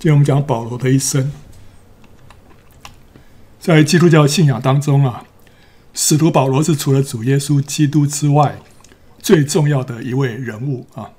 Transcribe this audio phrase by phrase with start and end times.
[0.00, 1.32] 今天我们讲保罗的一生，
[3.58, 5.24] 在基督教信仰当中啊，
[5.92, 8.60] 使徒保罗是除了主耶稣基督之外
[9.18, 11.10] 最重要的一位人物啊。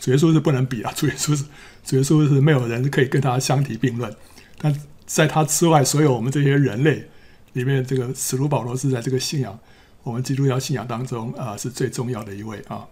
[0.00, 1.44] 主耶稣是不能比啊， 主耶稣是
[1.84, 4.10] 主耶稣是没有人可以跟他相提并论。
[4.56, 4.74] 但
[5.04, 7.06] 在他之外，所有我们这些人类
[7.52, 9.58] 里面，这个使徒保罗是在这个信仰，
[10.04, 12.86] 我们基督教信仰当中啊，是最重要的一位啊。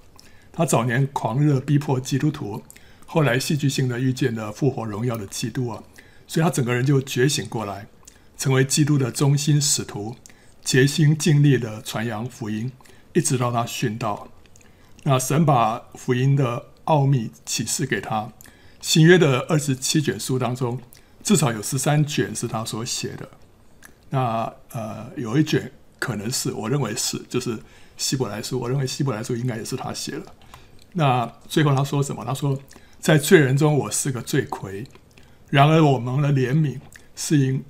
[0.53, 2.63] 他早年狂热逼迫基督徒。
[3.13, 5.83] 后来戏剧性的遇见了复活荣耀的基督啊，
[6.29, 7.89] 所以他整个人就觉醒过来，
[8.39, 10.15] 成为基督的忠心使徒，
[10.63, 12.71] 竭心尽力的传扬福音，
[13.13, 14.29] 一直到他殉道。
[15.03, 18.33] 那神把福音的奥秘启示给他，
[18.81, 20.81] 新约的二十七卷书当中，
[21.25, 23.29] 至少有十三卷是他所写的。
[24.11, 27.59] 那呃，有一卷可能是我认为是，就是
[27.97, 30.23] 希伯来书，我认为希伯来书应该也是他写的。
[30.93, 32.25] 那最后他说什么？
[32.25, 32.57] 他说。
[33.01, 34.85] 在罪人中，我是个罪魁；
[35.49, 36.79] 然而我蒙了怜悯，
[37.17, 37.65] 是因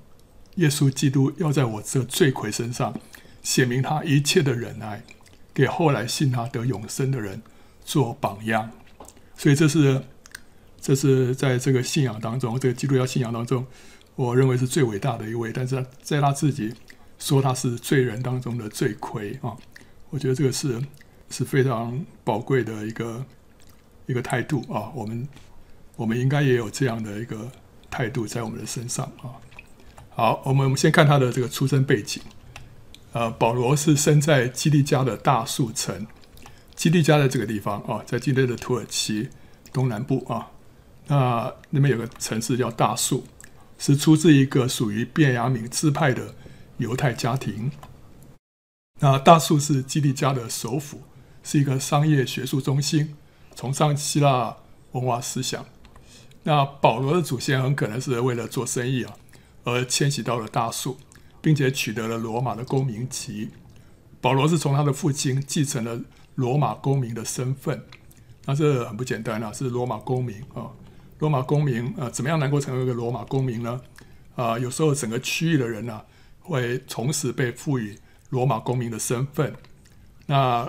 [0.56, 2.92] 耶稣基督要在我这罪魁身上
[3.40, 5.04] 显明他一切的忍耐，
[5.54, 7.42] 给后来信他得永生的人
[7.84, 8.72] 做榜样。
[9.36, 10.02] 所以这是
[10.80, 13.64] 这是在这个信仰当中，这个基督教信仰当中，
[14.16, 15.52] 我认为是最伟大的一位。
[15.52, 16.74] 但是在他自己
[17.20, 19.56] 说他是罪人当中的罪魁啊，
[20.10, 20.82] 我觉得这个是
[21.30, 23.24] 是非常宝贵的一个。
[24.10, 25.28] 一个态度啊，我们
[25.96, 27.50] 我们应该也有这样的一个
[27.88, 29.38] 态度在我们的身上啊。
[30.10, 32.20] 好，我们我们先看他的这个出生背景。
[33.12, 36.06] 呃，保罗是生在基利家的大数城，
[36.74, 39.28] 基利家在这个地方啊，在今天的土耳其
[39.72, 40.50] 东南部啊。
[41.06, 43.24] 那那边有个城市叫大数，
[43.78, 46.34] 是出自一个属于便雅悯支派的
[46.78, 47.70] 犹太家庭。
[49.00, 51.02] 那大数是基利家的首府，
[51.42, 53.16] 是一个商业学术中心。
[53.60, 54.56] 崇尚希腊
[54.92, 55.66] 文化思想，
[56.44, 59.14] 那保罗的祖先很可能是为了做生意啊，
[59.64, 60.96] 而迁徙到了大数，
[61.42, 63.50] 并且取得了罗马的公民籍。
[64.18, 66.00] 保罗是从他的父亲继承了
[66.36, 67.84] 罗马公民的身份，
[68.46, 70.70] 那这很不简单啊，是罗马公民啊。
[71.18, 73.78] 罗马公民啊，怎么样能够成为一个罗马公民呢？
[74.36, 76.04] 啊，有时候整个区域的人呢、啊，
[76.40, 77.98] 会同时被赋予
[78.30, 79.54] 罗马公民的身份。
[80.24, 80.66] 那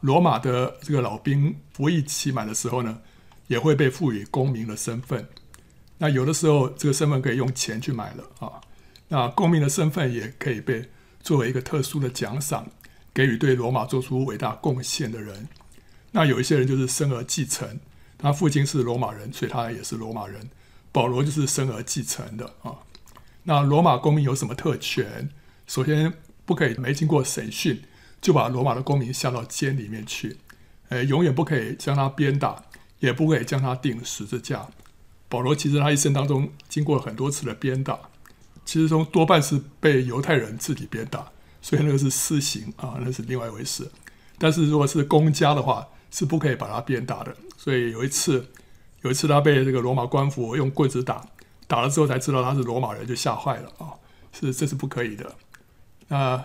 [0.00, 3.00] 罗马的这个老兵服役期满的时候呢，
[3.48, 5.28] 也会被赋予公民的身份。
[5.98, 8.60] 那有的时候，这个身份可以用钱去买了啊。
[9.08, 10.88] 那公民的身份也可以被
[11.22, 12.66] 作为一个特殊的奖赏，
[13.12, 15.48] 给予对罗马做出伟大贡献的人。
[16.12, 17.78] 那有一些人就是生而继承，
[18.16, 20.48] 他父亲是罗马人，所以他也是罗马人。
[20.92, 22.74] 保罗就是生而继承的啊。
[23.42, 25.28] 那罗马公民有什么特权？
[25.66, 26.12] 首先，
[26.46, 27.82] 不可以没经过审讯。
[28.20, 30.36] 就把罗马的公民下到监里面去，
[30.90, 32.62] 呃，永远不可以将他鞭打，
[32.98, 34.68] 也不可以将他钉十字架。
[35.28, 37.98] 保罗其实他一生当中经过很多次的鞭打，
[38.64, 41.32] 其实中多半是被犹太人自己鞭打，
[41.62, 43.90] 所以那个是私刑啊，那是另外一回事。
[44.38, 47.34] 但是如果是公家的话，是不可以把他鞭打的。
[47.56, 48.48] 所以有一次，
[49.00, 51.24] 有一次他被这个罗马官府用棍子打，
[51.66, 53.94] 打了之后才知道他是罗马人，就吓坏了啊，
[54.38, 55.34] 是这是不可以的。
[56.08, 56.44] 那。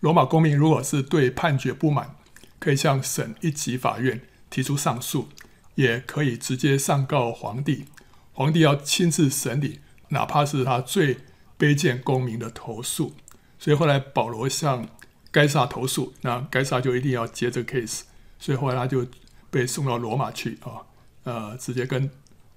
[0.00, 2.16] 罗马公民如果是对判决不满，
[2.58, 5.28] 可以向省一级法院提出上诉，
[5.74, 7.84] 也可以直接上告皇帝。
[8.32, 11.18] 皇帝要亲自审理，哪怕是他最
[11.58, 13.14] 卑贱公民的投诉。
[13.58, 14.88] 所以后来保罗向
[15.30, 18.00] 该萨投诉，那该萨就一定要接这个 case。
[18.38, 19.06] 所以后来他就
[19.50, 20.88] 被送到罗马去啊，
[21.24, 22.10] 呃，直接跟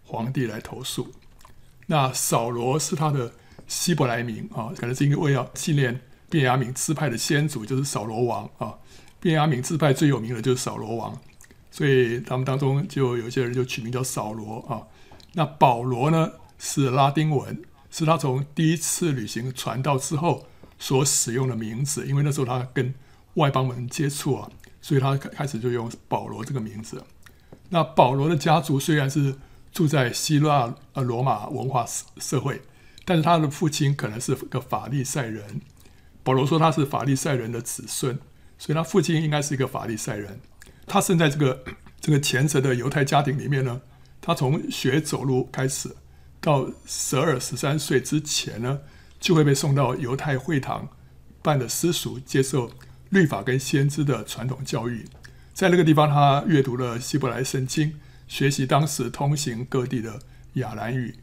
[0.06, 1.12] 皇帝来投诉。
[1.88, 3.34] 那扫罗是他的
[3.68, 6.00] 希伯来名啊，可能是因为要纪念。
[6.34, 8.74] 便雅悯支派的先祖就是扫罗王啊，
[9.20, 11.22] 便雅悯支派最有名的就是扫罗王，
[11.70, 14.82] 所以他们当中就有些人就取名叫扫罗啊。
[15.34, 17.62] 那保罗呢是拉丁文，
[17.92, 20.48] 是他从第一次旅行传道之后
[20.80, 22.92] 所使用的名字，因为那时候他跟
[23.36, 24.50] 外邦人接触啊，
[24.82, 27.04] 所以他开始就用保罗这个名字。
[27.70, 29.36] 那保罗的家族虽然是
[29.72, 31.86] 住在希腊呃罗马文化
[32.18, 32.60] 社会，
[33.06, 35.62] 但是他的父亲可能是个法利赛人。
[36.24, 38.18] 保罗说他是法利赛人的子孙，
[38.58, 40.40] 所以他父亲应该是一个法利赛人。
[40.88, 41.64] 他生在这个
[42.00, 43.82] 这个虔诚的犹太家庭里面呢，
[44.22, 45.96] 他从学走路开始，
[46.40, 48.80] 到十二十三岁之前呢，
[49.20, 50.90] 就会被送到犹太会堂
[51.42, 52.72] 办的私塾，接受
[53.10, 55.06] 律法跟先知的传统教育。
[55.54, 60.20] 在那个地方，他阅读了希伯来圣经，学习当时通行各地的
[60.54, 61.16] 亚兰语。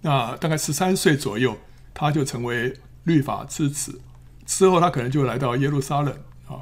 [0.00, 1.58] 那大概十三岁左右，
[1.92, 4.00] 他就成为律法之子。
[4.50, 6.12] 之后，他可能就来到耶路撒冷
[6.48, 6.58] 啊，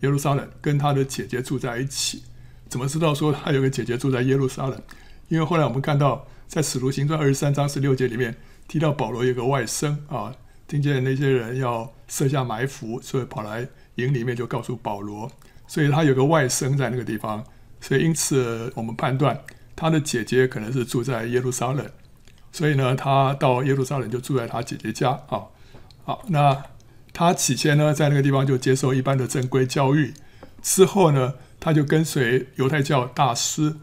[0.00, 2.22] 耶路撒冷跟他的姐姐住在一起。
[2.68, 4.80] 怎么知道说他有个姐姐住在耶路撒冷？
[5.28, 8.36] 因为后来我们看到在使徒行传二十三章十六节里面
[8.68, 10.32] 提到保罗有个外甥啊，
[10.68, 15.28] 听见那些人要设下埋伏，所以跑来营里面就告诉保罗，
[15.66, 17.44] 所以他有个外甥在那个地方，
[17.80, 19.42] 所以因此我们判断
[19.74, 21.84] 他的姐姐可能是住在耶路撒冷，
[22.52, 25.42] 所以呢，他到耶路撒冷就住在他姐姐家啊。
[26.04, 26.62] 好，那
[27.18, 30.12] 他起先呢在那个地方就接受一般的正规教育，
[30.60, 33.74] 之后呢，他就跟随犹太教大师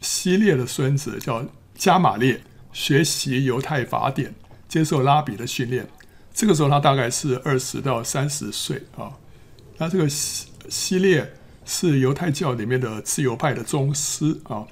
[0.00, 1.44] 希列的孙子叫
[1.74, 2.40] 加玛列
[2.72, 4.34] 学习犹太法典，
[4.66, 5.86] 接受拉比的训练。
[6.32, 9.12] 这个时候他大概是二十到三十岁啊。
[9.76, 11.34] 那这个希希列
[11.66, 14.66] 是犹太教里面的自由派的宗师啊。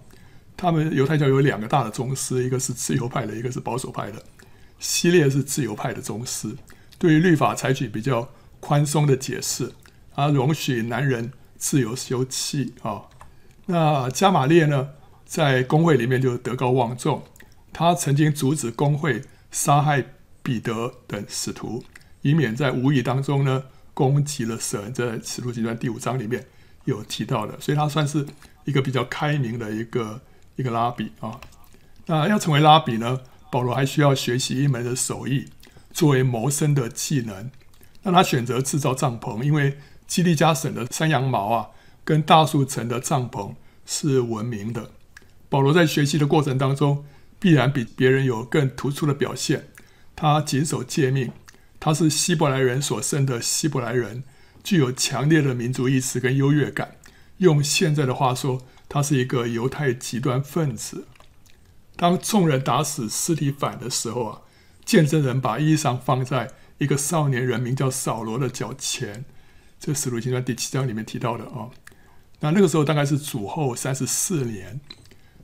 [0.57, 4.23] 他们犹太教有两个大的宗师，一个是自由派的，一个是保守派的。
[4.79, 6.49] 希列是自由派的宗师，
[6.99, 8.29] 对于律法采取比较
[8.61, 9.73] 宽松的解释，
[10.15, 13.03] 啊，容许男人自由休妻啊。
[13.67, 14.91] 那加玛列呢，
[15.25, 17.23] 在公会里面就德高望重，
[17.73, 20.05] 他曾经阻止公会杀害
[20.43, 21.85] 彼得等使徒，
[22.23, 24.93] 以免在无意当中呢攻击了神。
[24.95, 26.47] 在使徒行传第五章里面
[26.85, 28.25] 有提到的，所以他算是
[28.65, 30.21] 一个比较开明的一个
[30.55, 31.41] 一个拉比啊。
[32.07, 33.21] 那要成为拉比呢，
[33.51, 35.47] 保罗还需要学习一门的手艺，
[35.97, 37.51] 作为谋生的技能。
[38.03, 41.69] 那他选择制造帐篷，因为基利加省的山羊毛啊，
[42.05, 43.55] 跟大树层的帐篷
[43.87, 44.91] 是闻名的。
[45.49, 47.07] 保罗在学习的过程当中，
[47.39, 49.69] 必然比别人有更突出的表现。
[50.15, 51.33] 他谨守诫命，
[51.81, 54.23] 他是希伯来人所生的希伯来人，
[54.63, 56.97] 具有强烈的民族意识跟优越感。
[57.39, 61.07] 用现在的话说，他是一个犹太极端分子。
[61.97, 64.43] 当众人打死斯提反的时候啊，
[64.87, 69.27] 见证人把衣裳放在一个少年人名叫扫罗的脚前，
[69.79, 71.69] 这《使徒行传》第七章里面提到的啊。
[72.41, 74.81] 那那个时候大概是主后三十四年。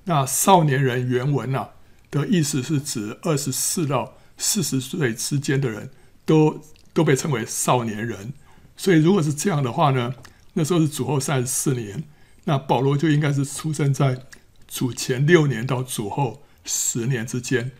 [0.04, 1.70] 那少年人原文啊
[2.10, 5.90] 的意思是指二十四到四十岁之间的人
[6.24, 6.60] 都
[6.92, 8.32] 都被称为少年人，
[8.76, 10.14] 所以如果是这样的话呢，
[10.54, 12.04] 那时候是主后三十四年，
[12.44, 14.22] 那保罗就应该是出生在
[14.68, 17.72] 主前六年到主后十年之间。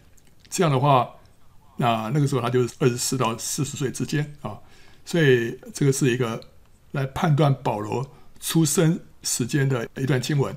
[0.49, 1.17] 这样的话，
[1.77, 4.59] 那那个时候他就是二十四到四十岁之间啊，
[5.05, 6.41] 所以这个是一个
[6.93, 8.09] 来判断保罗
[8.41, 10.55] 出生时间的一段经文。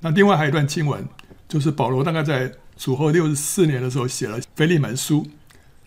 [0.00, 1.06] 那另外还有一段经文，
[1.48, 5.22] 就是保罗大概在主后六十四年的时候写了《腓利门书》。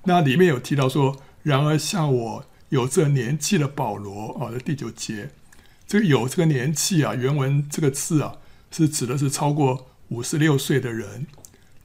[0.06, 5.30] 那里面有提到说，然而像我有这年纪的保罗啊，的第九节，
[5.86, 8.38] 这个有这个年纪啊，原文这个字啊，
[8.72, 11.28] 是指的是超过五十六岁的人。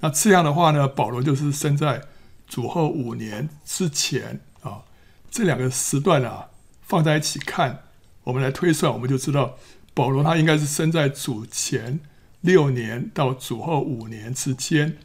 [0.00, 2.02] 那这样的话呢，保罗就是生在
[2.46, 4.82] 主后五年之前啊。
[5.31, 6.49] 这两个时段啊，
[6.82, 7.85] 放在一起看，
[8.25, 9.56] 我们来推算，我们就知道
[9.93, 12.00] 保罗他应该是生在主前
[12.41, 14.96] 六年到主后五年之间，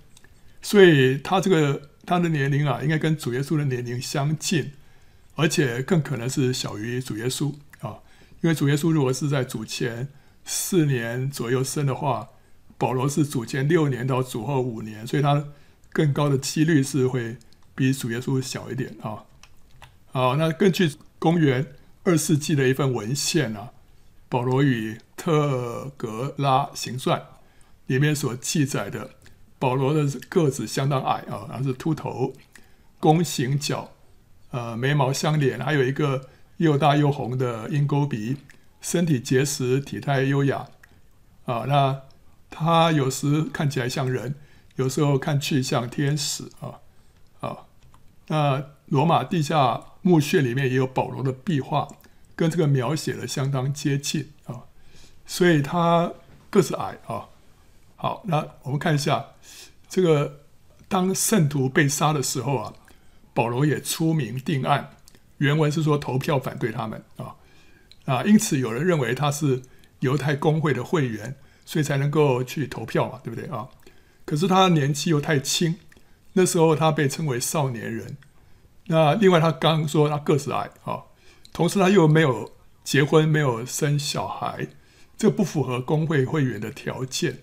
[0.62, 1.90] 所以他这个。
[2.06, 4.72] 他的年龄啊，应该跟主耶稣的年龄相近，
[5.36, 8.00] 而且更可能是小于主耶稣啊。
[8.42, 10.08] 因为主耶稣如果是在主前
[10.44, 12.30] 四年左右生的话，
[12.80, 15.46] 保罗是主前六年到主后五年，所以他
[16.00, 17.36] 更高的几率是会
[17.76, 19.26] 比主耶稣小一点啊。
[20.14, 21.74] 好，那根据公元
[22.06, 23.72] 二世纪的一份文献啊，
[24.30, 27.22] 保罗与特格拉行传
[27.88, 29.10] 里面所记载的。
[29.60, 32.34] 保罗的个子相当矮啊，他是秃头，
[32.98, 33.92] 弓形脚，
[34.52, 38.38] 呃，眉毛相连，还有一个又大又红的鹰钩鼻，
[38.80, 40.66] 身体结实，体态优雅
[41.44, 41.66] 啊。
[41.68, 42.04] 那
[42.50, 44.36] 他有时看起来像人，
[44.80, 46.80] 有时候看去像天使啊
[47.42, 47.58] 啊。
[48.28, 51.88] 那罗马地下墓穴里面也有保罗的壁画，
[52.36, 54.64] 跟这个描写的相当接近啊，
[55.26, 56.14] 所以他
[56.50, 57.28] 个子矮啊。
[57.98, 59.26] 好，那我们看一下。
[59.90, 60.42] 这个
[60.88, 62.74] 当圣徒被杀的时候啊，
[63.34, 64.92] 保罗也出名定案。
[65.40, 67.36] 原文是说投票反对他们啊
[68.06, 69.64] 啊，因此有人认为他是
[70.02, 73.68] 犹太公会的会员，所以才能够去投票嘛，对不对啊？
[74.30, 75.78] 可是他年纪又太轻，
[76.34, 78.16] 那时候他被称为少年人。
[78.86, 81.06] 那另外他刚说他个子矮啊，
[81.52, 82.52] 同时他又没有
[82.84, 84.68] 结婚，没有生小孩，
[85.18, 87.40] 这不符合公会会员的条件。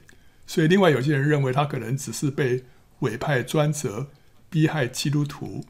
[0.47, 2.63] 所以，另外有些人认为他可能只是被
[3.01, 4.07] 委派专责
[4.49, 5.65] 逼害基督徒。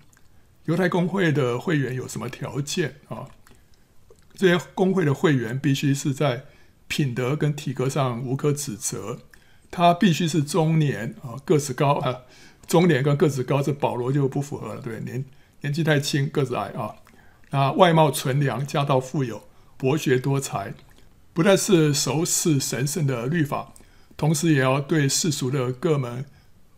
[0.66, 3.24] 犹太公会的会员有什么条件啊？
[4.34, 6.44] 这些公会的会员必须是在
[6.88, 9.20] 品德跟体格上无可指责，
[9.76, 12.22] 他必须是中年啊，个子高啊，
[12.66, 15.22] 中年跟个子高，这保罗就不符合了，对，年
[15.60, 16.94] 年纪太轻，个子矮啊。
[17.50, 19.42] 那，外貌纯良，家道富有，
[19.76, 20.72] 博学多才，
[21.34, 23.74] 不但是熟识神圣的律法。
[24.16, 26.24] 同时也要对世俗的各门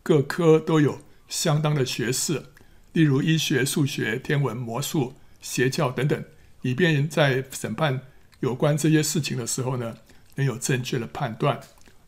[0.03, 2.43] 各科都有相当的学识，
[2.91, 6.21] 例如医学、数学、天文、魔术、邪教等等，
[6.63, 8.01] 以便在审判
[8.41, 9.95] 有关这些事情的时候呢，
[10.35, 11.57] 能有正确的判断。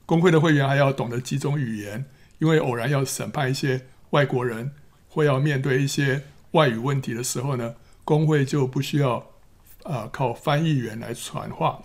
[0.06, 2.06] 公会的会员还要懂得几种语言，
[2.40, 4.72] 因为偶然要审判一些外国人，
[5.08, 9.32] 或要面对一些外语问题的时候呢，公会就不需要、
[9.84, 11.84] 呃、靠翻译员来传话。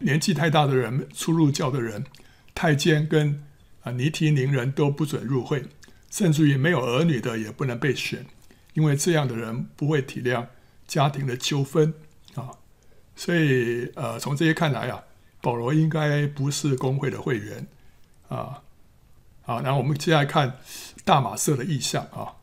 [0.00, 2.04] 年纪太大的人、初入教的人、
[2.54, 3.42] 太监跟
[3.82, 5.64] 啊尼提宁人都不准入会，
[6.10, 8.26] 甚至于没有儿女的也不能被选，
[8.74, 10.46] 因为这样的人不会体谅
[10.86, 11.94] 家庭的纠纷
[12.34, 12.50] 啊。
[13.16, 15.02] 所以呃，从这些看来啊，
[15.46, 17.68] 保罗应该不是公会的会员
[18.26, 18.64] 啊。
[19.42, 20.58] 好，然后我们接下来看
[21.04, 22.34] 大马色的意象啊。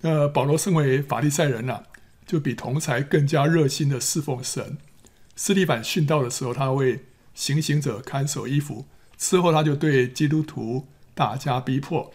[0.00, 1.82] 那保罗身为法利赛人啊，
[2.26, 4.78] 就比同才更加热心的侍奉神。
[5.34, 7.04] 斯蒂凡殉道的时候，他为
[7.34, 8.86] 行刑者看守衣服。
[9.18, 12.14] 之后，他就对基督徒大加逼迫。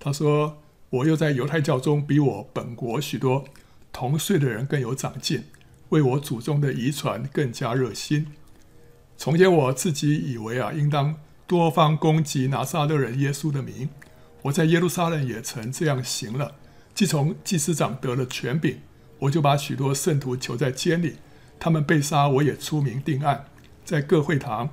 [0.00, 0.60] 他说
[0.90, 3.44] ：“我又在犹太教中比我本国许多
[3.92, 5.44] 同岁的人更有长进，
[5.90, 8.32] 为我祖宗的遗传更加热心。
[9.16, 13.88] 从前我自己以为啊，应当多方攻击拿撒勒人耶稣的名。
[14.42, 16.56] 我在耶路撒冷也曾这样行了。
[16.94, 18.80] 既从祭司长得了权柄，
[19.20, 21.16] 我就把许多圣徒囚在监里。”
[21.58, 23.46] 他们被杀，我也出名定案，
[23.82, 24.68] 在各会堂，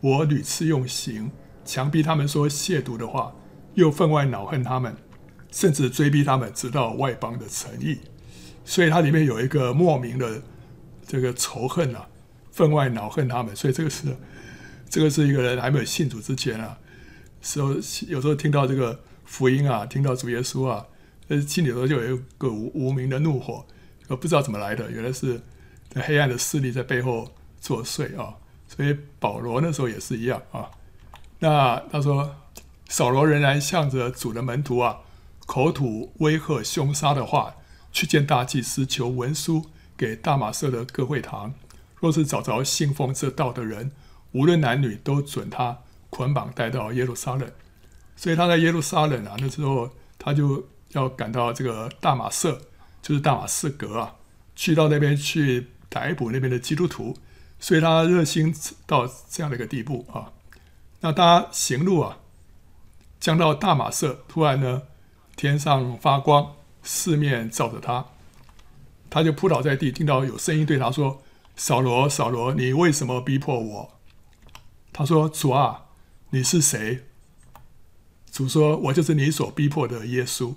[0.00, 1.30] 我屡次用刑，
[1.64, 3.32] 强逼他们说亵渎的话，
[3.74, 4.96] 又分外恼恨他们，
[5.52, 8.00] 甚至追逼他们，直到外邦的城邑。
[8.64, 10.42] 所以它里面有一个莫名的
[11.06, 12.08] 这个仇恨啊，
[12.54, 13.54] 分外恼恨他们。
[13.54, 14.16] 所以这个是，
[14.88, 16.78] 这个是一个人还没有信主之前啊，
[17.42, 17.74] 时候
[18.08, 20.86] 有时候听到这个福音啊，听到主耶稣啊，
[21.28, 23.66] 呃，心里头就有一个无无名的怒火，
[24.08, 25.40] 呃，不知道怎么来的，原来是。
[25.96, 27.30] 黑暗的势力在背后
[27.60, 28.34] 作祟啊，
[28.66, 30.68] 所以保罗那时候也是一样啊。
[31.38, 32.34] 那他说，
[32.88, 35.02] 扫罗仍然向着主的门徒啊，
[35.46, 37.54] 口吐威吓、凶杀的话，
[37.92, 41.54] 去见大祭司，求文书给大马色的各会堂，
[42.04, 43.92] 若是找着信奉这道的人，
[44.32, 45.78] 无论男女，都准他
[46.10, 47.50] 捆绑带到耶路撒冷。
[48.16, 52.60] 所以他在耶路撒冷啊，那时候他就要赶到这个大马色，
[53.02, 54.16] 就是大马士革啊，
[54.54, 55.68] 去到那边去。
[55.90, 57.16] 逮捕那边的基督徒，
[57.60, 58.52] 所以他热心
[58.84, 60.32] 到这样的一个地步啊。
[61.02, 62.18] 那他行路啊，
[63.20, 64.82] 将到大马色，突然呢，
[65.36, 68.06] 天上发光，四面照着他，
[69.08, 71.22] 他就扑倒在地，听到有声音对他说
[71.56, 73.98] ：“扫罗，扫罗，你为什么逼迫我？”
[74.92, 75.86] 他说：“主啊，
[76.30, 77.04] 你是谁？”
[78.30, 80.54] 主说：“我就是你所逼迫的耶稣。”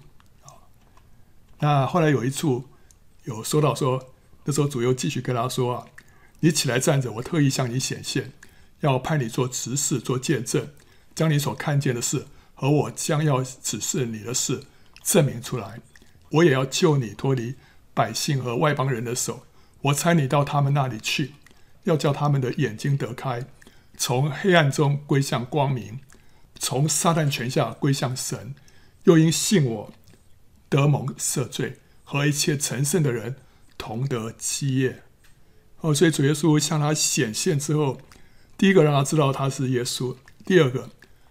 [1.60, 2.66] 那后来有一处
[3.24, 4.14] 有说到说。
[4.46, 5.88] 这时候主又继续跟他说：“啊，
[6.40, 8.32] 你起来站着，我特意向你显现，
[8.80, 10.70] 要派你做执事，做见证，
[11.14, 14.64] 将你所看见的事和我将要指示你的事
[15.04, 15.82] 证明出来。
[16.30, 17.56] 我也要救你脱离
[17.94, 19.47] 百姓和外邦人的手。
[19.88, 21.34] 我差你到他们那里去，
[21.84, 23.46] 要叫他们的眼睛得开，
[23.98, 26.00] 从黑暗中归向光明，
[26.58, 28.56] 从撒旦权下归向神。
[29.04, 29.94] 又因信我
[30.70, 33.38] 得蒙赦罪，和一切成圣的人。”
[33.80, 35.04] 同得基业
[35.82, 38.02] 哦，所以主耶稣向他显现之后，
[38.58, 40.90] 第一个让他知道他是耶稣；第二个，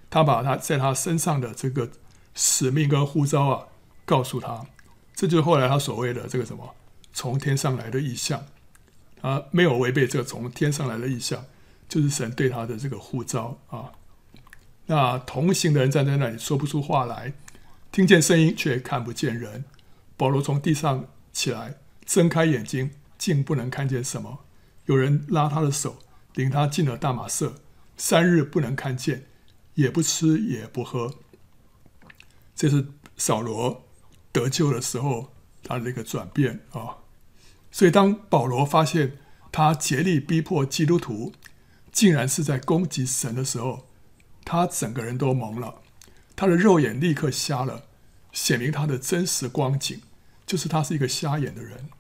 [0.08, 1.90] 他把他在他身上的这个
[2.36, 3.66] 使命跟呼召啊
[4.04, 4.64] 告诉他，
[5.12, 6.75] 这就是后来他所谓的这个什么
[7.16, 8.44] 从天上来的异象。
[9.23, 11.46] 他没有违背这个从天上来的异象，
[11.88, 13.92] 就是神对他的这个呼召啊。
[14.85, 17.32] 那同行的人站在那里说不出话来，
[17.90, 19.64] 听见声音却看不见人。
[20.18, 21.78] 保罗从地上起来。
[22.04, 24.44] 睁开眼睛，竟不能看见什么。
[24.85, 25.99] 有人拉他的手，
[26.35, 27.56] 领他进了大马色，
[27.96, 29.26] 三日不能看见，
[29.75, 31.16] 也不吃也不喝。
[32.54, 33.88] 这是扫罗
[34.30, 35.32] 得救的时候，
[35.64, 36.99] 他的一个转变啊。
[37.76, 39.18] 所以，当保罗发现
[39.52, 41.35] 他竭力逼迫基督徒，
[41.92, 43.87] 竟然是在攻击神的时候，
[44.47, 45.83] 他整个人都懵了，
[46.35, 47.83] 他的肉眼立刻瞎了，
[48.33, 50.00] 显明他的真实光景，
[50.47, 51.90] 就是他是一个瞎眼的人。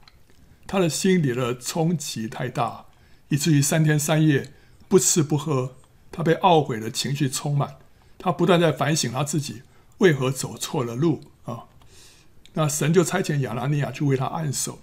[0.66, 2.86] 他的心里的冲击太大，
[3.28, 4.54] 以至于三天三夜
[4.88, 5.74] 不吃不喝。
[6.10, 7.76] 他被懊悔的情绪充满，
[8.16, 9.60] 他不断在反省他自己
[9.98, 11.64] 为何走错了路啊。
[12.54, 14.78] 那神就差遣亚拿尼亚去为他按手，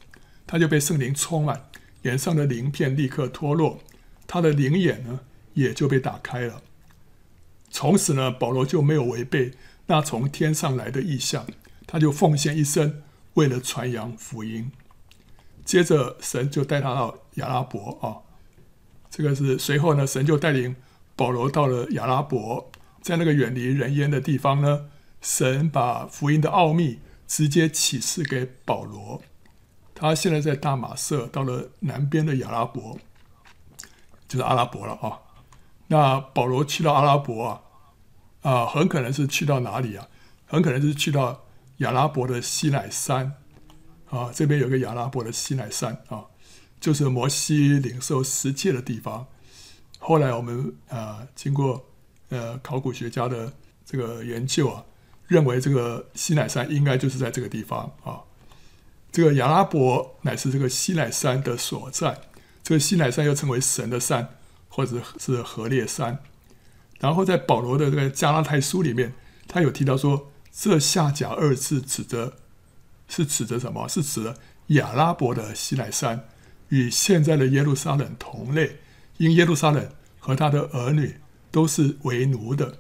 [0.54, 1.66] 他就被圣灵充满，
[2.04, 3.80] 眼上的鳞片立刻脱落，
[4.28, 5.22] 他的灵眼呢
[5.56, 6.62] 也就被打开了。
[7.72, 9.54] 从此呢，保罗就没有违背
[9.88, 11.48] 那从天上来的意象，
[11.88, 13.02] 他就奉献一生，
[13.34, 14.72] 为了传扬福音。
[15.66, 18.22] 接着，神就带他到亚拉伯啊，
[19.10, 20.76] 这个是随后呢，神就带领
[21.16, 22.70] 保罗到了亚拉伯，
[23.02, 24.86] 在那个远离人烟的地方呢，
[25.20, 29.24] 神把福音的奥秘直接启示给保罗。
[29.96, 32.98] 他现在在大马色，到了南边的亚拉伯，
[34.28, 35.20] 就是阿拉伯了啊。
[35.88, 37.62] 那保罗去到阿拉伯啊，
[38.42, 40.08] 啊，很可能是去到哪里啊？
[40.48, 41.46] 很可能是去到
[41.78, 43.34] 亚拉伯的西乃山
[44.10, 44.32] 啊。
[44.34, 46.26] 这边有个亚拉伯的西乃山啊，
[46.80, 49.28] 就是摩西领受十诫的地方。
[50.00, 51.86] 后来我们啊，经过
[52.30, 53.54] 呃考古学家的
[53.86, 54.84] 这个研究啊，
[55.28, 58.20] 认为这个西乃山应该就是在这个地方啊。
[59.14, 62.20] 这个亚拉伯乃是这个西乃山的所在，
[62.64, 64.28] 这个西乃山又称为神的山，
[64.68, 66.20] 或者是何烈山。
[67.00, 69.14] 然后在保罗的这个加拉太书里面，
[69.48, 72.34] 他有提到说，这下甲二字指的，
[73.08, 73.88] 是指的什么？
[73.88, 74.36] 是指的
[74.68, 76.28] 亚拉伯的西乃山，
[76.70, 78.80] 与现在的耶路撒冷同类。
[79.18, 81.18] 因耶路撒冷和他的儿女
[81.52, 82.78] 都是为奴的，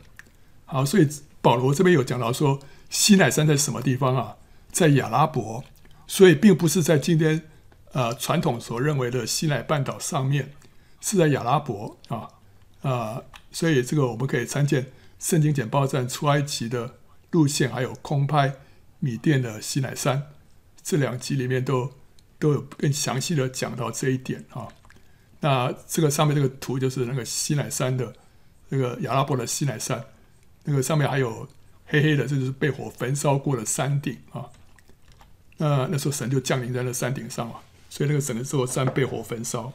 [0.65, 1.07] 好，所以
[1.43, 2.59] 保罗这边有讲到说，
[2.89, 4.37] 西乃山在什么地方啊？
[4.71, 5.63] 在亚拉伯，
[6.07, 7.49] 所以并不是在今天
[7.91, 10.53] 呃传统所认为的西奈半岛上面，
[11.01, 12.29] 是在亚拉伯啊、
[12.81, 14.83] 呃，所以这个我们可以参见
[15.19, 16.95] 《圣经简报站》出埃及的
[17.31, 18.55] 路线，还有空拍
[18.99, 20.31] 米甸的西乃山
[20.81, 21.91] 这两集里面都
[22.39, 24.67] 都有更详细的讲到这一点啊。
[25.39, 28.13] 那这个上面这个图就是那个西乃山的
[28.69, 30.05] 那个亚拉伯的西乃山，
[30.63, 31.47] 那个上面还有
[31.85, 34.49] 黑黑的，这就是被火焚烧过的山顶啊。
[35.57, 37.55] 那那时候神就降临在那山顶上嘛，
[37.89, 39.73] 所以那个整个座山被火焚烧。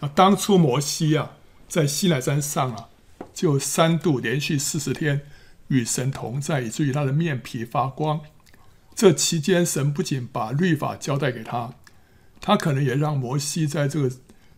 [0.00, 1.32] 啊，当初摩西啊
[1.68, 2.88] 在西奈山上啊，
[3.34, 5.22] 就三度连续四十天
[5.68, 8.20] 与神同在，以至于他的面皮发光。
[8.94, 11.74] 这期间，神不仅把律法交代给他，
[12.40, 14.10] 他可能也让摩西在这个。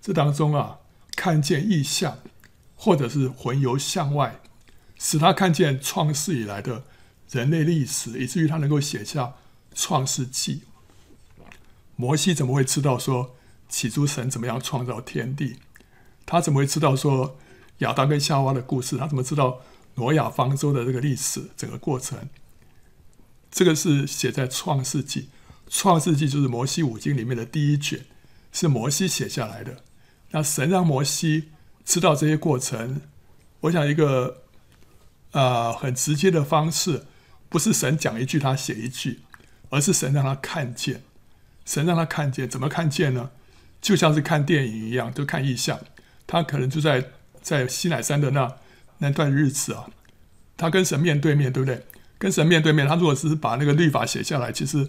[0.03, 0.79] 这当中啊，
[1.15, 2.21] 看见异象，
[2.75, 4.41] 或者是魂游向外，
[4.99, 6.85] 使他看见创世以来的
[7.31, 9.35] 人类历史，以至于他能够写下
[9.75, 10.63] 创世纪。
[11.97, 13.37] 摩西怎么会知道说
[13.69, 15.57] 起初神怎么样创造天地？
[16.25, 17.39] 他怎么会知道说
[17.79, 18.97] 亚当跟夏娃的故事？
[18.97, 19.61] 他怎么知道
[19.97, 22.29] 挪亚方舟的这个历史整个过程？
[23.51, 25.29] 这个是写在创世纪，
[25.69, 28.07] 创世纪就是摩西五经里面的第一卷，
[28.53, 29.83] 是摩西写下来的。
[30.31, 31.51] 那神让摩西
[31.85, 33.03] 知道这些过程，
[33.63, 34.45] 我想一个、
[35.33, 37.07] 呃、很直接的方式，
[37.49, 39.21] 不是神讲一句他写一句，
[39.71, 41.03] 而是神让他看见，
[41.65, 43.31] 神让他看见，怎么看见呢？
[43.81, 45.81] 就像是看电影一样，就看意象。
[46.27, 47.07] 他可能就在
[47.41, 48.57] 在西乃山的那
[48.99, 49.89] 那段日子啊，
[50.57, 51.87] 他跟神面对面对不对？
[52.19, 54.89] 跟神面对面，他如果只是把那个律法写下来，其实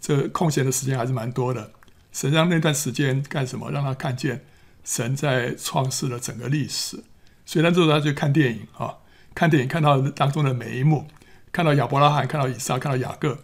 [0.00, 1.70] 这空闲的时间还是蛮多的。
[2.10, 3.70] 神让那段时间干什么？
[3.70, 4.44] 让他看见。
[4.84, 7.02] 神在创世了整个历史，
[7.46, 8.96] 所以那时候他就看电影啊，
[9.34, 11.06] 看电影看到当中的每一幕，
[11.50, 13.38] 看到亚伯拉罕，看到以撒，看到雅各，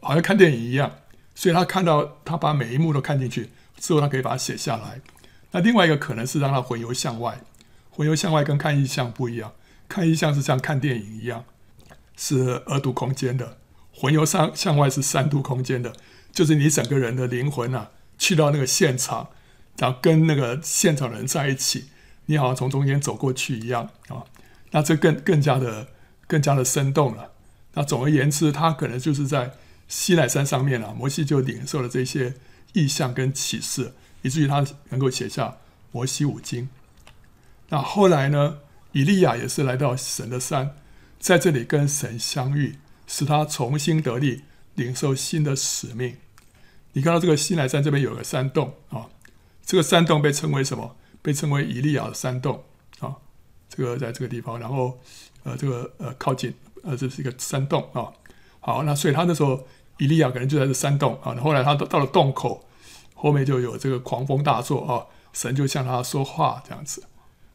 [0.00, 0.92] 好像看电影一样。
[1.34, 5.00] 所以他看到他把每一幕都看进去之后，他可以把它写下来。
[5.52, 7.40] 那另外一个可能是让他魂游向外，
[7.90, 9.52] 魂游向外跟看意象不一样，
[9.88, 11.44] 看意象是像看电影一样，
[12.16, 13.56] 是二度空间的；
[13.94, 15.94] 魂游上向外是三度空间的，
[16.32, 19.28] 就是你整个人的灵魂啊，去到那个现场。
[19.78, 21.86] 然后跟那个现场的人在一起，
[22.26, 24.24] 你好像从中间走过去一样啊，
[24.72, 25.88] 那这更更加的
[26.26, 27.30] 更加的生动了。
[27.72, 29.52] 那总而言之，他可能就是在
[29.90, 32.36] 西乃山上面啊，摩西就领受了这些
[32.74, 35.56] 异象跟启示，以至于他能够写下
[35.90, 36.68] 摩西五经。
[37.70, 38.60] 那后来呢，
[38.92, 40.76] 以利亚也是来到神的山，
[41.18, 44.44] 在这里跟神相遇，使他重新得力，
[44.76, 46.18] 领受新的使命。
[46.92, 49.08] 你看到这个西乃山这边有个山洞啊。
[49.66, 50.96] 这个山洞被称为什么？
[51.20, 52.64] 被称为以利亚的山洞
[53.00, 53.16] 啊。
[53.68, 55.00] 这个在这个地方，然后
[55.42, 58.10] 呃，这个呃靠近呃，这是一个山洞啊。
[58.58, 59.66] 好，那所以他那时候
[60.00, 61.32] 以利亚可能就在这山洞啊。
[61.36, 62.66] 后来他到了洞口，
[63.14, 67.04] 后面就有这个狂风大作啊，神就向他说话这样子。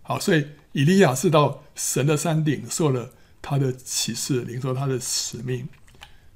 [0.03, 5.67] 好，所以以利亚是到神的山顶受了他的启示，领受他的使命。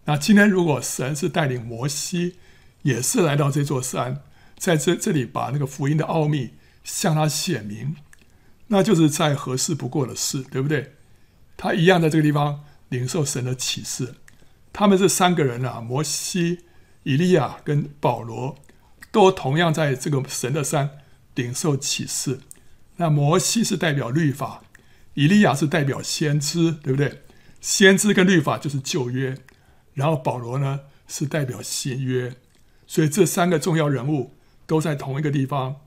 [0.06, 2.38] 那今天如果神是带领摩西，
[2.82, 4.24] 也是来到这座山。
[4.58, 7.96] 在这这里把那个福音的奥秘向他显明，
[8.68, 10.96] 那就是再合适不过的事，对不对？
[11.56, 14.16] 他一样在这个地方领受神的启示。
[14.72, 16.66] 他们这三个人啊，摩西、
[17.04, 18.58] 以利亚跟保罗，
[19.12, 21.00] 都同样在这个神的山
[21.36, 22.40] 领受启示。
[22.98, 24.64] 那摩西是代表律法，
[25.14, 27.24] 以利亚是代表先知，对不对？
[27.62, 29.38] 先知跟律法就是旧约，
[29.94, 32.36] 然后保罗呢是代表新约，
[32.88, 34.36] 所以这三个重要人物。
[34.70, 35.78] 都在同一个地方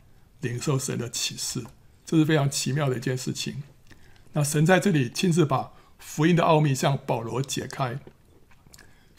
[0.40, 1.62] 领受神的启示，
[2.04, 3.62] 这是非常奇妙的一件事情。
[4.32, 8.00] 那神在这里亲自把福音的奥秘向保罗解开。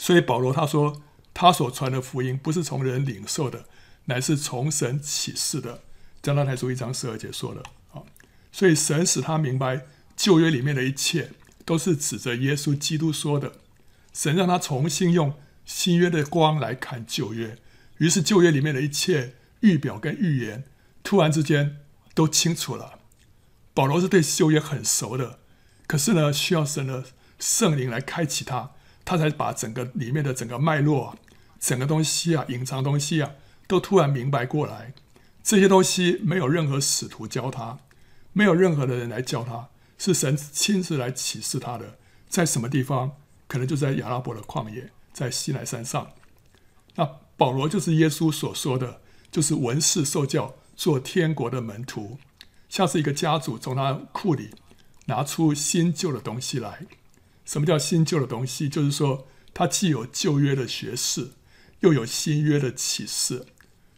[0.04, 1.02] 所以保罗他说，
[1.34, 3.68] 他所传的福音不是从人领受的，
[4.08, 5.82] 乃是从神启示的。
[6.22, 7.64] 加拉太书一章十二节说的
[7.94, 8.04] 啊，
[8.52, 9.86] 所以神使他明白
[10.18, 11.32] 旧约里面的一切
[11.64, 13.54] 都是指着耶稣基督说的。
[14.12, 17.58] 神让他重新用新约的光来看旧约，
[18.00, 20.66] 于是旧约里面的一切预表跟预言，
[21.02, 21.78] 突然之间
[22.14, 23.00] 都清楚了。
[23.74, 25.40] 保罗是对旧约很熟的，
[25.88, 27.06] 可是呢，需要神的
[27.40, 28.72] 圣灵来开启他，
[29.06, 31.18] 他才把整个里面的整个脉络、
[31.60, 33.32] 整个东西啊、隐藏东西啊，
[33.68, 34.94] 都突然明白过来。
[35.44, 37.80] 这些东西没有任何使徒教他，
[38.32, 41.98] 没有任何的人来教他，是神亲自来启示他的。
[42.30, 43.18] 在什么地方？
[43.48, 46.12] 可能就在亚拉伯的旷野，在西奈山上。
[46.96, 52.18] 那保罗就是耶稣所说的，就是文士受教，做天国的门徒，
[52.70, 54.52] 像是一个家主从他库里
[55.06, 56.86] 拿出新旧的东西来。
[57.46, 58.70] 什么叫新旧的东西？
[58.70, 61.32] 就是说，他既有旧约的学士，
[61.82, 63.46] 又有新约的启示。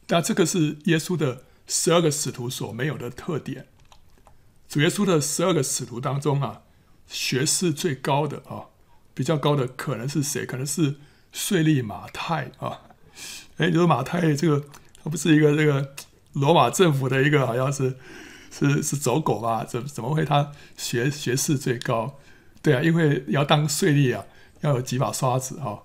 [0.07, 3.67] 但这个是耶稣的十二个使徒所没有的特点。
[4.67, 6.61] 主耶稣的十二个使徒当中啊，
[7.07, 8.69] 学士最高的啊，
[9.13, 10.45] 比较高的可能是谁？
[10.45, 10.95] 可能是
[11.31, 12.81] 税利马太啊。
[13.57, 14.65] 哎，你说马太这个，
[15.03, 15.95] 他不是一个这个
[16.33, 17.95] 罗马政府的一个，好像是
[18.51, 19.63] 是是走狗吧？
[19.63, 22.19] 怎怎么会他学学士最高？
[22.65, 24.25] 对啊，因为要当税吏啊，
[24.61, 25.83] 要有几把刷子哈。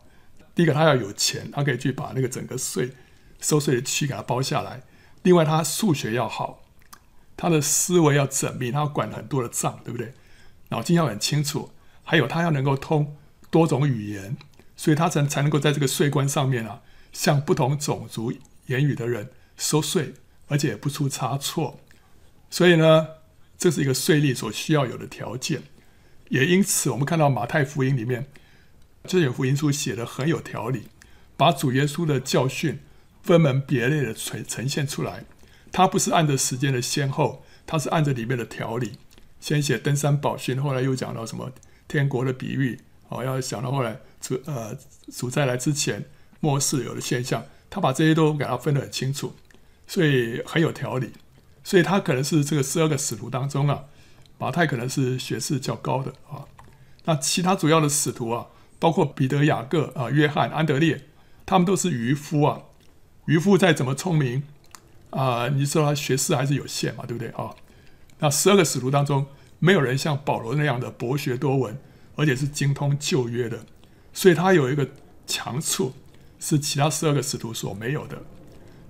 [0.54, 2.92] 第一个，他要有钱，他可以去把那个整个税。
[3.38, 4.80] 收税的区给他包下来。
[5.22, 6.62] 另外，他数学要好，
[7.36, 10.14] 他的思维要缜密，他要管很多的账，对不对？
[10.70, 11.70] 脑筋要很清楚，
[12.02, 13.14] 还有他要能够通
[13.50, 14.38] 多种语言，
[14.74, 16.80] 所以他才才能够在这个税关上面啊，
[17.12, 18.32] 向不同种族
[18.68, 20.14] 言语的人收税，
[20.48, 21.78] 而且不出差错。
[22.48, 23.08] 所以呢，
[23.58, 25.62] 这是一个税吏所需要有的条件。
[26.30, 28.26] 也因此，我们看到马太福音里面
[29.04, 30.88] 这卷福音书写得很有条理，
[31.36, 32.80] 把主耶稣的教训。
[33.22, 35.26] 分门别类的呈呈现出来，
[35.70, 38.92] 它不是按着时间的先后，它是按着里面的条理。
[39.38, 41.52] 先写登山宝训，后来又讲到什么
[41.86, 44.74] 天国的比喻，哦，要想到后来主呃
[45.12, 46.06] 主再来之前
[46.40, 49.34] 末世有的现象，他把这些都给他分得很清楚，
[49.86, 51.12] 所以很有条理。
[51.62, 53.84] 所以他可能是这个十二个使徒当中啊，
[54.40, 56.46] 马太可能是学识较高的啊。
[57.04, 58.46] 那其他主要的使徒啊，
[58.78, 61.04] 包括彼得、雅各啊、约翰、安德烈，
[61.44, 62.62] 他们都是渔夫啊。
[63.26, 64.42] 渔夫再怎么聪明
[65.10, 67.50] 啊、你说他学识还是有限嘛，对不对啊？
[68.20, 69.26] 那十二个使徒当中，
[69.58, 71.78] 没有人像保罗那样的博学多闻，
[72.14, 73.66] 而且是精通旧约的，
[74.12, 74.88] 所以他有一个
[75.26, 75.92] 强处，
[76.38, 78.22] 是其他十二个使徒所没有的。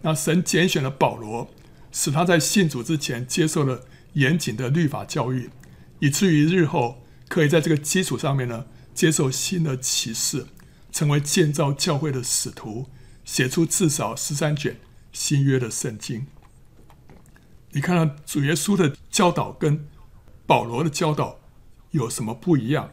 [0.03, 1.49] 那神拣选了保罗，
[1.91, 3.83] 使他在信主之前接受了
[4.15, 5.51] 严谨的律法教育，
[5.99, 10.47] 以至于日后可以在这个基础上面呢，接受新的启示，
[10.91, 12.87] 成为建造教会的使徒。
[13.23, 14.81] 写出至少十三卷
[15.13, 16.27] 新约的圣经。
[17.71, 19.87] 你看到主耶稣的教导跟
[20.47, 21.39] 保罗的教导
[21.93, 22.91] 有什么不一样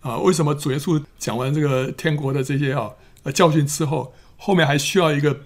[0.00, 0.18] 啊？
[0.18, 2.90] 为什么主耶稣讲完这个天国的这些啊
[3.32, 5.44] 教训之后，后面还需要一个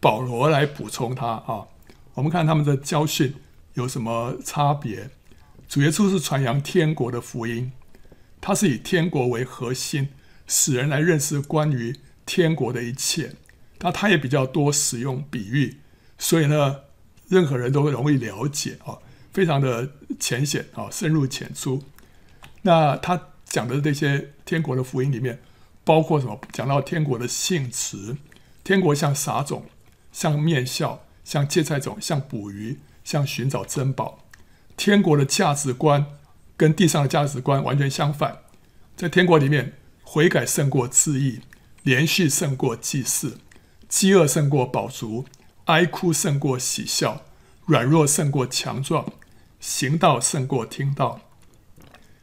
[0.00, 1.66] 保罗来补充他啊？
[2.14, 3.34] 我们看他们的教训
[3.74, 5.10] 有什么差别？
[5.68, 7.72] 主耶稣是传扬天国的福音，
[8.40, 10.08] 他是以天国为核心，
[10.46, 13.34] 使人来认识关于天国的一切。
[13.80, 15.78] 那他也比较多使用比喻，
[16.16, 16.80] 所以呢，
[17.28, 18.98] 任何人都会容易了解啊，
[19.32, 21.82] 非常的浅显啊，深入浅出。
[22.62, 25.40] 那他讲的这些天国的福音里面，
[25.82, 26.40] 包括什么？
[26.52, 28.16] 讲到天国的性质，
[28.62, 29.66] 天国像撒种，
[30.12, 34.24] 像面酵，像芥菜种，像捕鱼，像寻找珍宝。
[34.76, 36.06] 天国的价值观
[36.56, 38.38] 跟地上的价值观完全相反，
[38.96, 41.40] 在天国里面，悔改胜过自义，
[41.84, 43.38] 连续胜过祭祀。
[43.88, 45.26] 饥饿胜过饱足，
[45.66, 47.22] 哀哭胜过喜笑，
[47.66, 49.12] 软弱胜过强壮，
[49.60, 51.20] 行道胜过听道。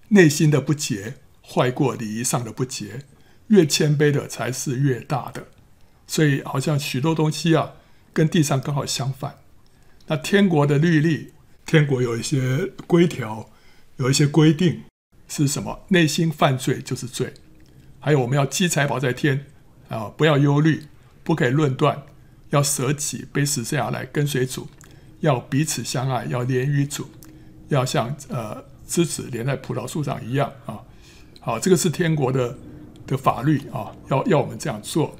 [0.09, 1.15] 内心的不洁
[1.47, 3.05] 坏过礼仪上的不洁，
[3.47, 5.47] 越谦卑的才是越大的。
[6.05, 7.75] 所以好像许多东西啊，
[8.11, 9.40] 跟地上刚好相反。
[10.11, 11.31] 那天国的律例，
[11.65, 13.49] 天国有一些规条，
[13.95, 14.81] 有一些规定
[15.29, 15.85] 是什么？
[15.87, 17.33] 内心犯罪就是罪。
[17.97, 19.45] 还有我们要积财宝在天
[19.87, 20.83] 啊，不要忧虑。
[21.23, 22.03] 不可以论断，
[22.49, 24.67] 要舍己背十字架来跟随主，
[25.21, 27.09] 要彼此相爱，要连于主，
[27.69, 30.81] 要像呃枝子连在葡萄树上一样啊。
[31.39, 32.57] 好，这个是天国的
[33.07, 35.15] 的法律啊，要要我们这样做。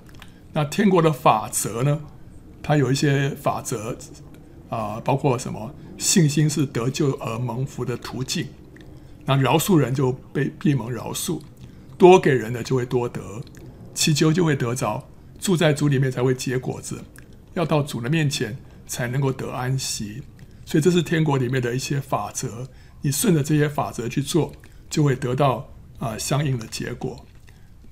[0.51, 2.01] 那天国的法则呢？
[2.61, 3.97] 它有一些法则
[4.71, 5.75] 啊，包括什么？
[5.97, 8.47] 信心是得救而蒙福的途径，
[9.25, 11.41] 那饶恕人就被必蒙饶恕，
[11.97, 13.21] 多给人的就会多得，
[13.93, 15.07] 祈求就会得着，
[15.39, 17.03] 住在主里面才会结果子，
[17.53, 18.57] 要到主的面前
[18.87, 20.23] 才能够得安息。
[20.65, 22.67] 所以这是天国里面的一些法则，
[23.01, 24.53] 你顺着这些法则去做，
[24.89, 27.25] 就会得到啊、相应的结果。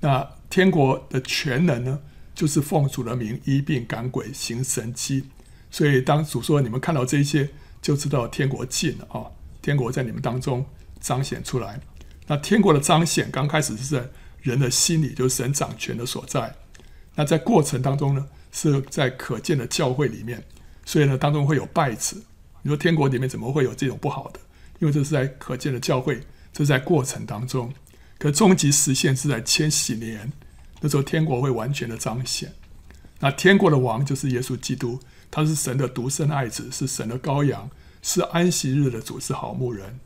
[0.00, 2.00] 那天国的权能呢，
[2.34, 5.26] 就是奉主的名医病赶鬼行神迹。
[5.70, 7.48] 所以当主说你们看到这些，
[7.80, 9.30] 就知道天国近了啊，
[9.62, 10.66] 天国在你们当中
[11.00, 11.80] 彰显出来。
[12.26, 14.08] 那天国的彰显刚开始是在
[14.42, 16.54] 人的心里，就是神掌权的所在。
[17.14, 20.44] 那在过程当中呢，是在可见的教会里面，
[20.84, 22.22] 所以呢，当中会有败子。
[22.62, 24.40] 你说天国里面怎么会有这种不好的？
[24.78, 26.20] 因为这是在可见的教会，
[26.52, 27.72] 这是在过程当中。
[28.18, 30.32] 可终极实现是在千禧年，
[30.80, 32.52] 那时候天国会完全的彰显。
[33.18, 37.70] 那天国的王就是耶稣基督，他是神的独生爱子，是神的羔羊，
[38.02, 40.00] 是安息日的主，是好牧人。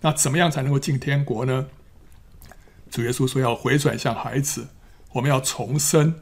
[0.00, 1.66] 那怎么样才能够进天国呢？
[2.90, 4.68] 主耶稣说要回转向孩子，
[5.12, 6.14] 我们要重生，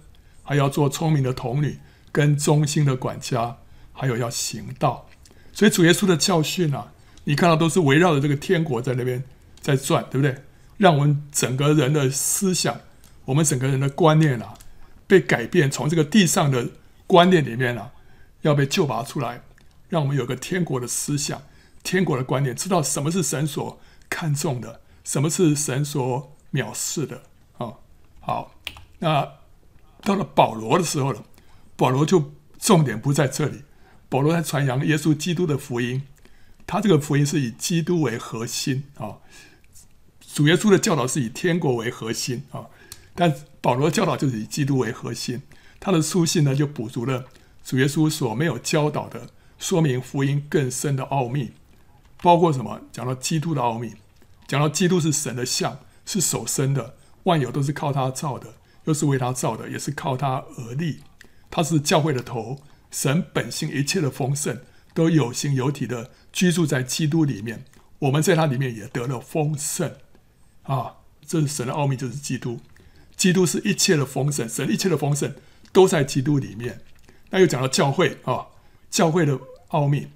[0.42, 1.78] 还要做聪明的童女，
[2.10, 3.58] 跟忠心的管家，
[3.92, 5.08] 还有要行道。
[5.52, 6.92] 所以主耶稣的教训啊，
[7.24, 9.24] 你看到都是围绕着这个天国在那边
[9.60, 10.42] 在转，对不对？
[10.76, 12.80] 让我们整个人的思想，
[13.24, 14.54] 我们整个人的观念啊，
[15.06, 16.68] 被改变，从这个地上的
[17.06, 17.90] 观念里面啊，
[18.42, 19.42] 要被救拔出来，
[19.88, 21.42] 让我们有个天国的思想、
[21.82, 27.22] 天国的观念，知道什么是神所看重的，什么是神所藐视的
[27.58, 27.74] 啊。
[28.20, 28.54] 好，
[28.98, 29.34] 那
[30.02, 31.24] 到了保罗的时候了，
[31.76, 33.64] 保罗就重点不在这里。
[34.08, 36.02] 保罗在传扬耶稣基督的福音，
[36.66, 39.18] 他这个福音是以基督为核心啊。
[40.20, 42.66] 主耶稣的教导是以天国为核心啊，
[43.14, 45.42] 但保罗教导就是以基督为核心。
[45.80, 47.26] 他的书信呢，就补足了
[47.68, 49.28] 主耶稣所没有教导的，
[49.58, 51.52] 说明福音更深的奥秘，
[52.22, 52.80] 包括什么？
[52.90, 53.92] 讲到基督的奥秘，
[54.46, 58.54] 讲到基督是神的像，是手生的，万有都是靠他造的，
[58.84, 61.00] 又是为他造的，也是靠他而立。
[61.50, 62.62] 他是教会的头。
[62.90, 64.62] 神本性一切的丰盛
[64.94, 67.66] 都有形有体的居住在基督里面，
[67.98, 69.92] 我们在他里面也得了丰盛
[70.62, 70.94] 啊！
[71.26, 72.60] 这是神的奥秘，就是基督。
[73.14, 75.34] 基督是一切的丰盛，神一切的丰盛
[75.70, 76.80] 都在基督里面。
[77.30, 78.46] 那又讲到教会啊，
[78.90, 79.38] 教会的
[79.68, 80.08] 奥秘，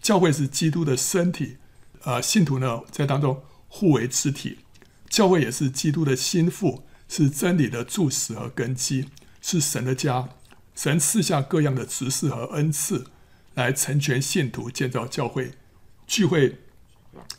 [0.00, 1.56] 教会是基督的身体，
[2.02, 4.58] 呃，信徒呢在当中互为肢体。
[5.08, 9.08] 教会也是基督的心腹，是真理的柱石和根基，
[9.40, 10.28] 是神的家。
[10.76, 13.06] 神赐下各样的职事和恩赐，
[13.54, 15.52] 来成全信徒，建造教会、
[16.06, 16.58] 聚会，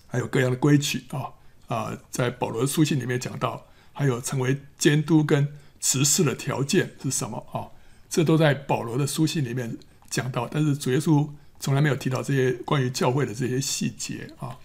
[0.07, 1.31] 还有各样的规矩啊
[1.67, 1.97] 啊！
[2.09, 5.47] 在保罗的书信里面讲到，还有成为监督跟
[5.79, 7.71] 执事的条件是什么啊？
[8.11, 9.77] 这都在保罗的书信里面
[10.09, 11.29] 讲到，但是主耶稣
[11.61, 14.59] 从来没有提到这些关于教会的这些细节啊。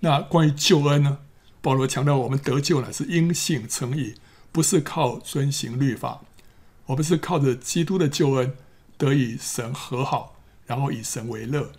[0.00, 1.20] 那关于救恩呢？
[1.62, 4.16] 保罗强调，我们得救呢是因信称义，
[4.52, 6.20] 不是靠遵行律法。
[6.84, 8.54] 我们是靠着基督的救恩
[8.98, 11.72] 得以神和好，然后以神为乐。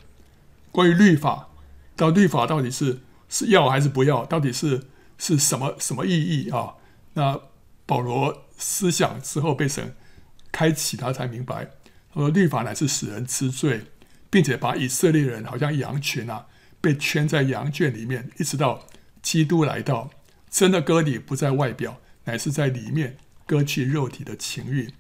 [0.71, 1.49] 关于律法，
[1.95, 4.25] 到律法到底是是要还是不要？
[4.25, 4.87] 到底是
[5.19, 6.73] 是什么什么意义啊？
[7.13, 7.39] 那
[7.85, 9.95] 保罗思想之后被神
[10.55, 11.65] 开启，他才明白，
[12.13, 13.81] 他说律法乃是使人知罪，
[14.29, 16.45] 并且把以色列人好像羊群啊，
[16.79, 18.87] 被圈在羊圈里面，一直到
[19.21, 20.09] 基督来到，
[20.49, 23.17] 真的割礼不在外表，乃是在里面。
[23.47, 24.91] 割去肉体的情欲，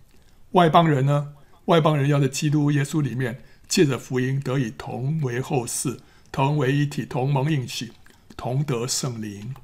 [0.51, 1.33] 外邦人呢？
[1.65, 5.97] 外邦人要在基督耶稣里面，借着福音得以同为后世，
[6.31, 7.91] 同为一体，同盟应许，
[8.37, 9.55] 同得圣灵。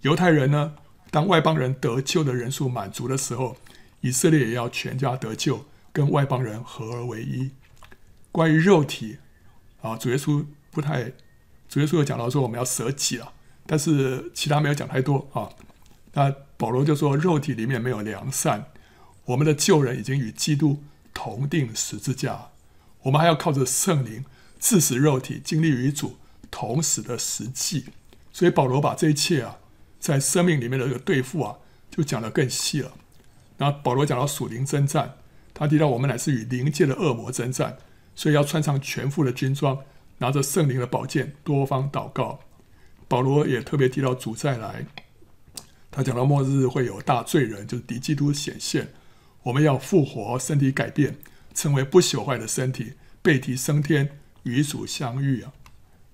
[0.00, 0.74] 犹太人呢？
[1.12, 3.56] 当外邦人得救的人数满足的时候，
[4.04, 7.52] 以色列也要全家得救，跟外邦人合而为一。
[8.30, 9.16] 关于肉体
[9.80, 11.12] 啊，主耶稣不太，
[11.70, 13.32] 主耶稣有讲到说我们要舍己了，
[13.64, 15.48] 但是其他没有讲太多啊。
[16.12, 18.66] 那保罗就说：“肉体里面没有良善，
[19.24, 20.82] 我们的旧人已经与基督
[21.14, 22.50] 同钉十字架，
[23.04, 24.26] 我们还要靠着圣灵
[24.60, 26.18] 治死肉体，经历与主
[26.50, 27.86] 同死的实际。
[28.34, 29.56] 所以保罗把这一切啊，
[29.98, 31.56] 在生命里面的这个对付啊，
[31.90, 32.92] 就讲得更细了。
[33.58, 35.16] 那保罗讲到属灵征战，
[35.52, 37.78] 他提到我们乃是与灵界的恶魔征战，
[38.14, 39.78] 所以要穿上全副的军装，
[40.18, 42.40] 拿着圣灵的宝剑，多方祷告。
[43.06, 44.86] 保罗也特别提到主再来。”
[45.90, 48.88] 他讲到末日会有大罪人，就是敌基督显现。
[49.44, 51.18] 我们要复活，身体改变，
[51.54, 55.52] 成为不朽坏的身体，被提升天，与主相遇啊。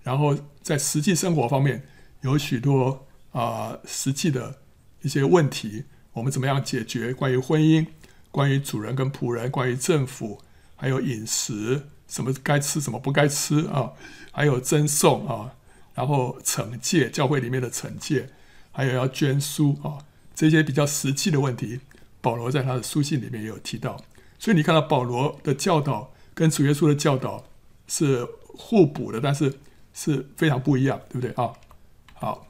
[0.02, 1.86] 然后在实际生活方面，
[2.20, 4.58] 有许多啊、呃、实际的
[5.00, 7.14] 一些问题，我们怎么样解决？
[7.14, 7.86] 关于婚姻，
[8.30, 10.40] 关于主人跟仆人，关于政府，
[10.76, 13.92] 还有饮食，什么该吃，什么不该吃啊？
[14.32, 15.54] 还有赠送啊，
[15.94, 18.30] 然后惩戒教会里面的惩戒，
[18.72, 19.98] 还有要捐书啊，
[20.34, 21.80] 这些比较实际的问题，
[22.20, 24.02] 保罗在他的书信里面也有提到。
[24.38, 27.44] 所以你看到保罗的教导跟主耶稣的教导
[27.86, 29.58] 是互补的，但是
[29.92, 31.52] 是非常不一样，对不对啊？
[32.14, 32.46] 好，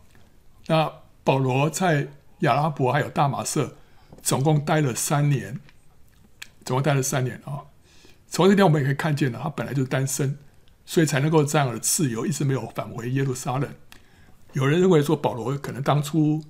[0.66, 0.92] 那
[1.24, 2.08] 保罗在
[2.40, 3.76] 亚拉伯还有大马色
[4.22, 5.60] 总共待了三年，
[6.64, 7.64] 总共待了三年啊。
[8.28, 10.38] 从这点我们也可以看见了，他本来就是单身，
[10.86, 13.68] 所以才能够这样的自由，一直没有返回耶路撒冷。
[14.52, 16.42] 有人认为说保罗可能当初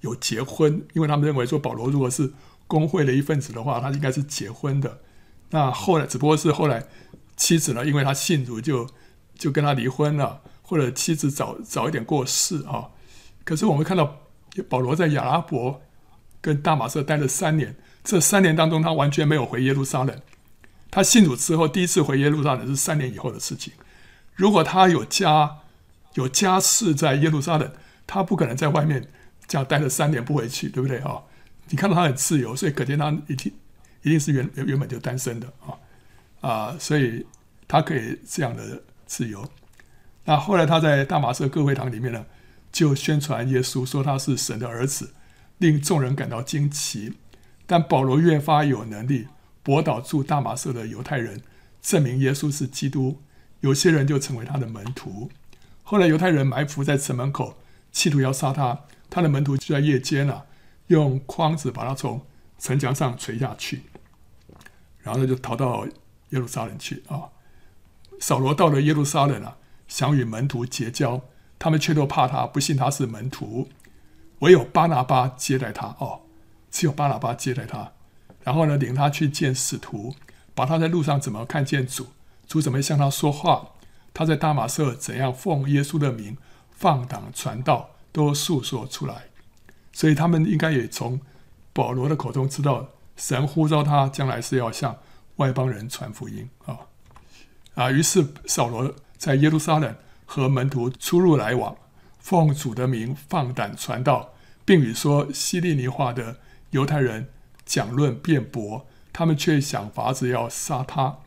[0.00, 2.32] 有结婚，因为他们认为说保罗如果是
[2.66, 5.00] 公会的一份子的话，他应该是结婚的。
[5.50, 6.86] 那后来只不过是后来
[7.36, 8.88] 妻子呢，因为他信主就
[9.34, 12.90] 就跟他离婚了，或者妻子早早一点过世啊。
[13.44, 14.20] 可是我们看到
[14.62, 15.82] 保罗在亚拉伯
[16.40, 20.20] 跟大马色待了三年，这三年当中他完全没有回耶路撒冷。
[20.90, 23.72] 他信主之后第一次回耶路撒冷是三年以后的事情。
[24.34, 25.58] 如果他有家
[26.14, 27.72] 有家室在耶路撒冷，
[28.06, 29.08] 他不可能在外面
[29.46, 31.22] 这样待了三年不回去，对不对啊？
[31.68, 33.52] 你看到他很自由，所以可见他一定
[34.02, 35.74] 一定是原原本就单身的啊
[36.48, 37.26] 啊，所以
[37.66, 39.48] 他可以这样的自由。
[40.26, 42.24] 那后来他在大马色各会堂里面呢，
[42.74, 45.14] 就宣传耶稣，说他是神的儿子，
[45.58, 47.14] 令众人感到惊奇。
[47.66, 49.28] 但保罗越发有能力
[49.62, 51.40] 驳倒住大马色的犹太人，
[51.80, 53.22] 证明耶稣是基督。
[53.60, 55.30] 有些人就成为他的门徒。
[55.84, 57.56] 后来犹太人埋伏在城门口，
[57.92, 60.44] 企图要杀他，他的门徒就在夜间啊。
[60.88, 62.26] 用筐子把他从
[62.58, 63.82] 城墙上垂下去，
[64.98, 65.86] 然后他就逃到
[66.30, 67.30] 耶路撒冷去啊。
[68.18, 71.22] 扫罗到了耶路撒冷啊，想与门徒结交，
[71.58, 73.68] 他们却都怕他，不信他是门徒。
[74.40, 76.22] 唯有巴拿巴接待他哦，
[76.70, 77.92] 只有巴拿巴接待他，
[78.42, 80.14] 然后呢，领他去见使徒，
[80.54, 82.08] 把他在路上怎么看见主，
[82.46, 83.70] 主怎么向他说话，
[84.12, 86.36] 他在大马色怎样奉耶稣的名
[86.70, 89.26] 放胆传道，都述说出来。
[89.92, 91.20] 所以他们应该也从
[91.72, 94.98] 保罗的口中知道，神呼召他将来是要向
[95.36, 96.78] 外邦人传福音啊
[97.74, 97.90] 啊！
[97.90, 101.76] 于是扫罗在耶路撒冷和门徒出入来往，
[102.18, 104.34] 奉主的名放胆传道，
[104.64, 107.28] 并与说希利尼话的犹太人
[107.64, 111.18] 讲论辩驳，他们却想法子要杀他。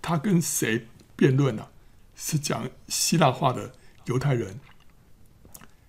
[0.00, 0.86] 他跟谁
[1.16, 1.68] 辩论呢？
[2.14, 3.72] 是讲希腊话的
[4.06, 4.60] 犹太人。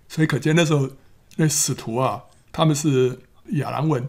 [0.08, 0.90] 所以可见那时候。
[1.36, 3.18] 那使徒啊，他们是
[3.54, 4.08] 亚兰文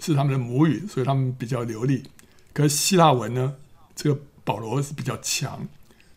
[0.00, 2.04] 是他们的母语，所以他们比较流利。
[2.52, 3.54] 可是希腊文呢，
[3.96, 5.66] 这个保罗是比较强，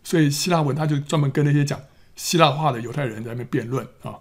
[0.03, 1.79] 所以希腊文他就专门跟那些讲
[2.15, 4.19] 希腊话的犹太人在那边辩论啊。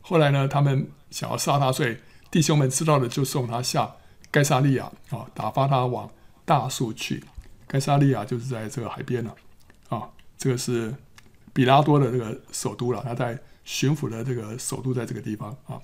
[0.00, 1.96] 后来呢，他们想要杀他，所以
[2.30, 3.96] 弟兄们知道了就送他下
[4.30, 6.10] 该萨利亚啊，打发他往
[6.44, 7.24] 大数去。
[7.66, 9.34] 该萨利亚就是在这个海边了
[9.88, 10.94] 啊，这个是
[11.52, 13.38] 比拉多的这个首都了，他在。
[13.62, 15.78] 巡抚的这个首都在这个地方啊，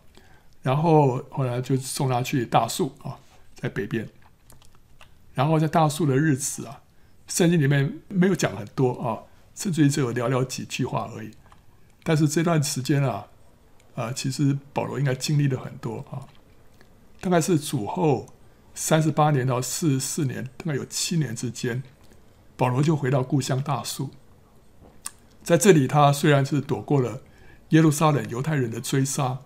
[0.62, 3.14] 然后后来就送他去大数啊，
[3.55, 4.09] 在北边。
[5.35, 6.81] 然后在大数的日子啊，
[7.27, 9.23] 圣经里面没有讲很多啊，
[9.55, 11.31] 甚至于只有寥寥几句话而已。
[12.03, 13.27] 但是这段时间啊，
[13.95, 16.29] 啊，其实保罗应该经历了很多啊，
[17.21, 18.27] 大概是主后
[18.75, 21.83] 三十八年到四十四年，大概有七年之间，
[22.57, 24.11] 保罗就回到故乡大数。
[25.43, 27.23] 在这里，他虽然是躲过了。
[27.71, 29.41] 耶路撒冷犹太人的追杀，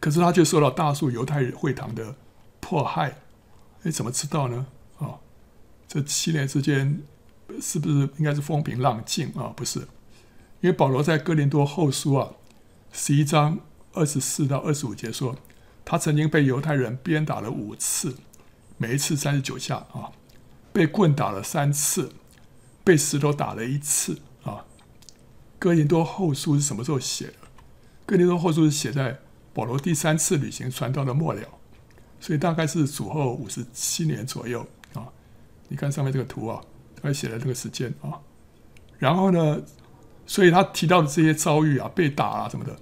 [0.00, 2.14] 可是他却受到大数犹太人会堂的
[2.60, 3.20] 迫害。
[3.84, 4.66] 哎，怎么知道呢？
[5.88, 7.02] 这七年之间
[7.62, 9.80] 是不是应该是风平浪静啊、不是，
[10.60, 12.32] 因为保罗在哥林多后书啊
[12.92, 13.58] 十一章
[13.94, 15.34] 二十四到二十五节说，
[15.86, 18.16] 他曾经被犹太人鞭打了五次，
[18.76, 20.12] 每一次三十九下啊、
[20.74, 22.12] 被棍打了三次，
[22.84, 24.66] 被石头打了一次啊。
[25.58, 27.34] 哥林多后书是什么时候写的？
[28.04, 29.18] 哥林多后书是写在
[29.54, 31.48] 保罗第三次旅行传道的末了，
[32.20, 34.66] 所以大概是主后五十七年左右。
[35.68, 36.60] 你看上面这个图啊，
[37.00, 38.18] 他写的这个时间啊。
[38.98, 39.62] 然后呢，
[40.26, 42.76] 所以他提到的这些遭遇啊，被打啊什么的，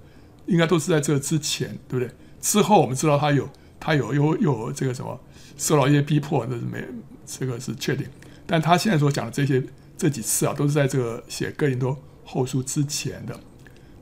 [0.45, 2.13] 应该都是在这之前，对不对？
[2.41, 3.49] 之后我们知道他有
[3.79, 5.19] 他有又有这个什么
[5.57, 6.83] 受到一些逼迫，这是没
[7.25, 8.07] 这个是确定。
[8.45, 9.63] 但他现在所讲的这些
[9.97, 11.97] 这几次啊，都是在这个写哥林多。
[12.29, 13.39] 后书之前的，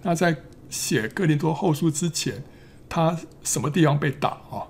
[0.01, 0.35] 那在
[0.67, 2.43] 写哥林多后书之前，
[2.89, 4.65] 他什么地方被打啊？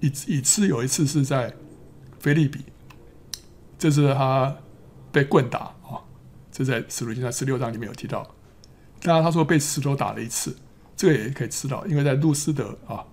[0.00, 1.54] 一一次有一次是在
[2.20, 2.60] 腓立比，
[3.84, 4.56] 这是他
[5.12, 6.00] 被棍打啊，
[6.50, 8.26] 这在使徒行传十六章里面有提到。
[9.02, 10.56] 当然他说被石头打了一次，
[10.96, 13.04] 这个也可以知道，因为在路斯德啊，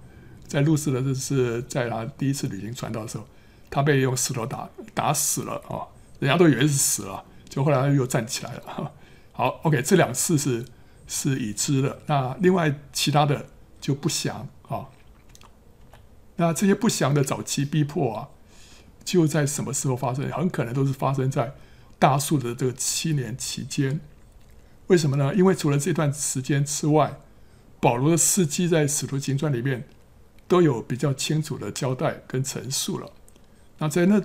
[0.47, 3.27] 在路斯德这是在他第一次旅行传道的时候，
[3.69, 5.83] 他被用石头打打死了啊，
[6.19, 8.93] 人家都以为是死了，就后来他又站起来了。
[9.33, 10.63] 好，OK，这两次是
[11.05, 11.99] 是已知的。
[12.05, 13.45] 那另外其他的
[13.81, 14.87] 就不详啊。
[16.37, 18.29] 那这些不详的早期逼迫啊，
[19.03, 20.29] 就在什么时候发生？
[20.31, 21.53] 很可能都是发生在
[21.99, 23.99] 大数的这个七年期间。
[24.87, 25.33] 为什么呢？
[25.35, 27.19] 因为除了这段时间之外，
[27.79, 29.87] 保罗的事迹在使徒行传里面
[30.47, 33.11] 都有比较清楚的交代跟陈述了。
[33.77, 34.21] 那在那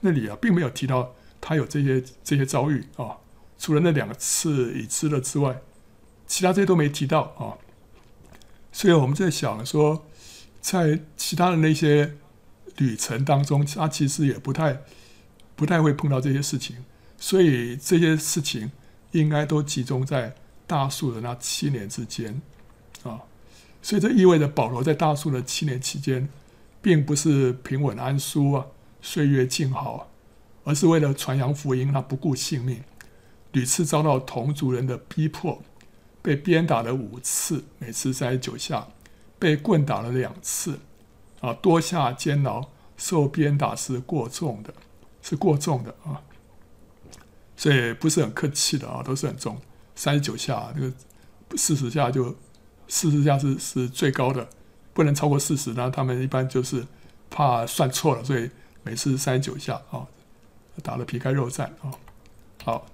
[0.00, 3.16] 那里啊，并没有提到他有这些这些遭遇啊。
[3.58, 5.62] 除了那两次已知了之外，
[6.26, 7.56] 其他这些都没提到啊。
[8.72, 10.06] 所以我们在想说，
[10.60, 12.16] 在其他的那些
[12.78, 14.82] 旅程当中，他其实也不太
[15.56, 16.84] 不太会碰到这些事情。
[17.18, 18.70] 所以这些事情。
[19.12, 20.34] 应该都集中在
[20.66, 22.40] 大数的那七年之间，
[23.02, 23.20] 啊，
[23.82, 26.30] 所以这意味着保罗在大数的七年期间，
[26.80, 28.64] 并不是平稳安舒啊，
[29.02, 30.08] 岁月静好，
[30.64, 32.82] 而是为了传扬福音，他不顾性命，
[33.52, 35.62] 屡次遭到同族人的逼迫，
[36.22, 38.88] 被鞭打了五次，每次三十九下，
[39.38, 40.80] 被棍打了两次，
[41.42, 42.64] 啊，多下监牢，
[42.96, 44.72] 受鞭打是过重的，
[45.20, 46.22] 是过重的啊。
[47.54, 49.60] 所以不是很客气的啊，都是很重，
[49.94, 50.92] 三十九下，这个
[51.56, 52.34] 四十下就
[52.88, 54.48] 四十下是是最高的，
[54.94, 55.74] 不能超过四十。
[55.74, 56.86] 那他们一般就是
[57.28, 58.50] 怕算错了，所以
[58.82, 60.06] 每次三十九下啊，
[60.82, 61.92] 打得皮开肉绽啊。
[62.64, 62.86] 好，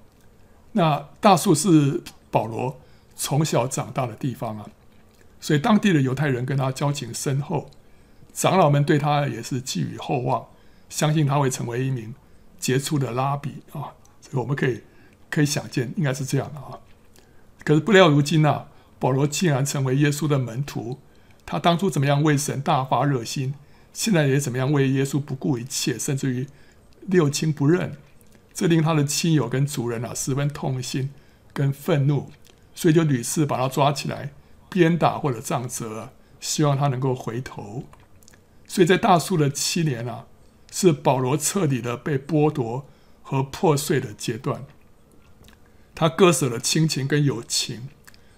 [0.72, 2.80] 那大数是保罗
[3.14, 4.66] 从小长大的地方啊，
[5.40, 7.70] 所以当地的犹太人跟他交情深厚，
[8.38, 10.46] 长老们对他也是寄予厚望，
[10.88, 12.14] 相信他会成为一名
[12.56, 13.94] 杰出的拉比啊。
[14.30, 14.82] 我们可以
[15.28, 16.78] 可以想见，应该是这样的啊。
[17.64, 18.68] 可是不料如今啊，
[19.00, 21.00] 保罗竟然成为耶稣的门徒。
[21.44, 23.54] 他当初怎么样为神大发热心，
[23.92, 26.46] 现在也怎么样为耶稣不顾一切，甚至于
[27.08, 27.96] 六亲不认。
[28.54, 31.10] 这令他的亲友跟族人啊十分痛心
[31.52, 32.30] 跟愤怒，
[32.72, 34.30] 所以就屡次把他抓起来
[34.70, 37.82] 鞭打或者杖责，希望他能够回头。
[38.68, 40.26] 所以在大数的七年啊，
[40.70, 42.86] 是保罗彻底的被剥夺
[43.22, 44.64] 和破碎的阶段，
[45.94, 47.88] 他割舍了亲情跟友情，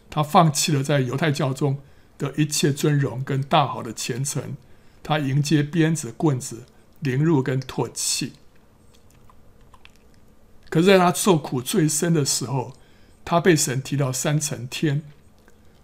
[0.09, 1.81] 他放弃了在犹太教中
[2.16, 4.57] 的一切尊荣跟大好的前程，
[5.03, 6.64] 他迎接鞭子、棍子、
[7.01, 8.35] 凌辱跟唾弃。
[10.68, 12.76] 可是，在他受苦最深的时候，
[13.24, 15.03] 他被神提到三层天。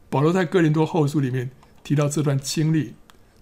[0.09, 1.51] 保罗在哥林多后书里面
[1.83, 2.95] 提到这段经历，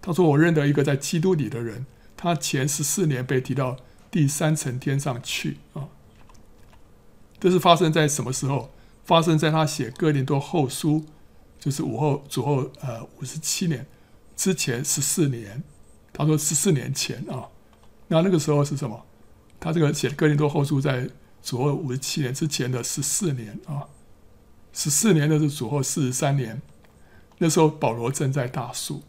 [0.04, 3.78] 他说：“我认得一个在基督里的人，他前十四年被提到。”
[4.14, 5.88] 第三层天上去啊！
[7.40, 8.70] 这是发生在什么时候？
[9.04, 11.04] 发生在他写哥林多后书，
[11.58, 13.84] 就是五后主后呃五十七年
[14.36, 15.64] 之前十四年。
[16.12, 17.48] 他说十四年前啊，
[18.06, 19.04] 那那个时候是什么？
[19.58, 21.10] 他这个写哥林多后书在
[21.42, 23.88] 主后五十七年之前的十四年啊，
[24.72, 26.62] 十四年的是主后四十三年。
[27.38, 29.02] 那时候保罗正在大数，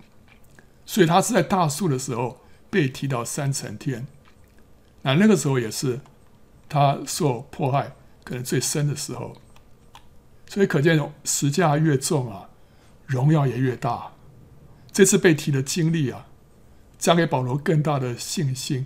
[0.85, 4.07] 所以他是在大数的时候被提到三层天。
[5.01, 6.01] 那那个时候也是
[6.67, 9.35] 他受迫害可能最深的时候，
[10.47, 12.49] 所以可见十架越重啊，
[13.05, 14.13] 荣耀也越大。
[14.91, 16.27] 这次被提的经历啊，
[16.97, 18.85] 将给保罗更大的信心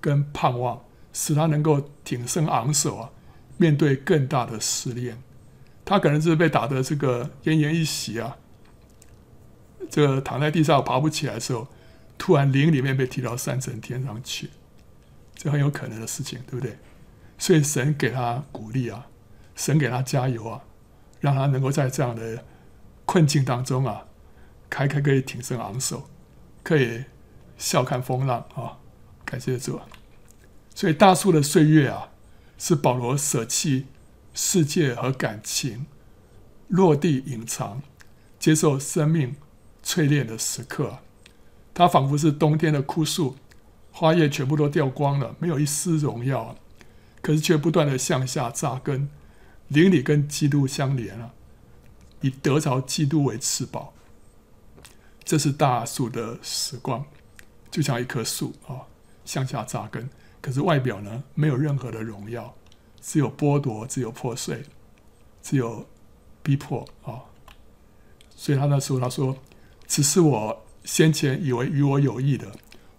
[0.00, 0.82] 跟盼望，
[1.12, 3.10] 使他能够挺身昂首啊，
[3.58, 5.22] 面对更大的试炼。
[5.84, 8.36] 他可能是被打得这个奄奄一息啊，
[9.88, 11.66] 这个躺在地上爬不起来的时候，
[12.18, 14.50] 突然灵里面被提到三层天上去。
[15.34, 16.76] 这很有可能的事情，对不对？
[17.38, 19.06] 所以神给他鼓励啊，
[19.56, 20.62] 神给他加油啊，
[21.20, 22.44] 让他能够在这样的
[23.06, 24.04] 困境当中啊，
[24.70, 26.10] 还可以挺身昂首，
[26.62, 27.04] 可以
[27.56, 28.78] 笑看风浪啊！
[29.24, 29.80] 感谢主。
[30.74, 32.10] 所以大树的岁月啊，
[32.58, 33.86] 是保罗舍弃
[34.34, 35.86] 世界和感情，
[36.68, 37.82] 落地隐藏，
[38.38, 39.36] 接受生命
[39.90, 40.98] 淬炼的时刻。
[41.74, 43.36] 它仿佛是冬天的枯树。
[43.92, 46.56] 花叶全部都掉光了，没有一丝荣耀，
[47.20, 49.10] 可是却不断的向下扎根，
[49.66, 51.34] 灵里跟基督相连了，
[52.20, 53.88] 以得着基督为翅膀。
[55.24, 57.04] 这是大树的时光，
[57.68, 58.86] 就像一棵树啊，
[59.24, 60.08] 向下扎根，
[60.40, 62.54] 可是外表呢，没有任何的荣耀，
[63.00, 64.62] 只有剥夺，只有破碎，
[65.42, 65.84] 只有
[66.44, 67.26] 逼迫啊。
[68.36, 69.36] 所以他那时候他说
[69.90, 72.52] ：“只是我先前以为与我有益的。”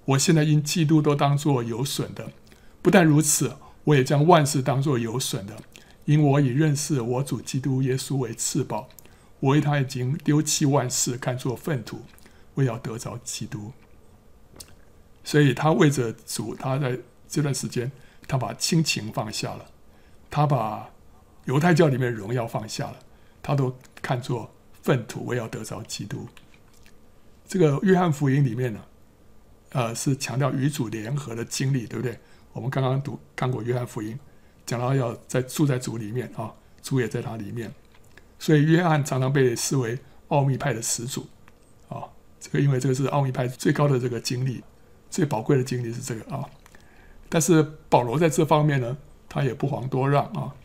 [0.03, 2.33] 我现在因基督都当作有损的，
[2.81, 5.55] 不但如此，我也将万事当作有损的，
[6.03, 8.89] 因我已认识我主基督耶稣为至宝。
[9.39, 12.01] 我为他已经丢弃万事，看作粪土，
[12.55, 13.71] 为要得着基督。
[15.23, 16.97] 所以他为着主，他在
[17.29, 17.89] 这段时间，
[18.27, 19.65] 他把亲情放下了，
[20.29, 20.89] 他把
[21.45, 22.97] 犹太教里面荣耀放下了，
[23.41, 26.27] 他都看作粪土，为要得着基督。
[27.52, 28.80] 这个约翰福音里面呢，
[29.74, 32.18] 呃，是强调与主联合的经历，对不对？
[32.54, 34.18] 我们刚刚读看过约翰福音，
[34.66, 37.70] 讲到要在住在主里面啊，主也在他里面，
[38.39, 39.99] 所以约翰常常被视为
[40.30, 41.28] 奥秘派的始祖
[41.89, 42.08] 啊。
[42.39, 44.64] 这个因为这个是奥秘派最高的这个经历，
[45.10, 46.49] 最宝贵的经历是这个啊。
[47.28, 48.95] 但是保罗在这方面呢，
[49.28, 50.56] 他也不遑多让啊。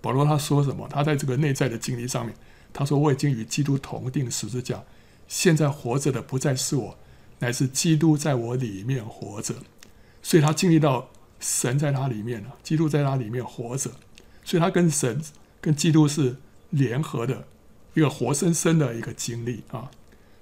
[0.00, 0.86] 保罗他说什么？
[0.88, 2.32] 他在这个内在的经历上面，
[2.72, 4.80] 他说：“我已经与基督同钉十字架，
[5.28, 6.98] 现在活着的不再是我，
[7.38, 9.54] 乃是基督在我里面活着。”
[10.20, 13.92] 所以他经历到神在他里面了，基督在他里面活着，
[14.42, 15.22] 所以他跟神、
[15.60, 16.36] 跟基督是
[16.70, 17.46] 联合的
[17.94, 19.90] 一个活生生的一个经历啊。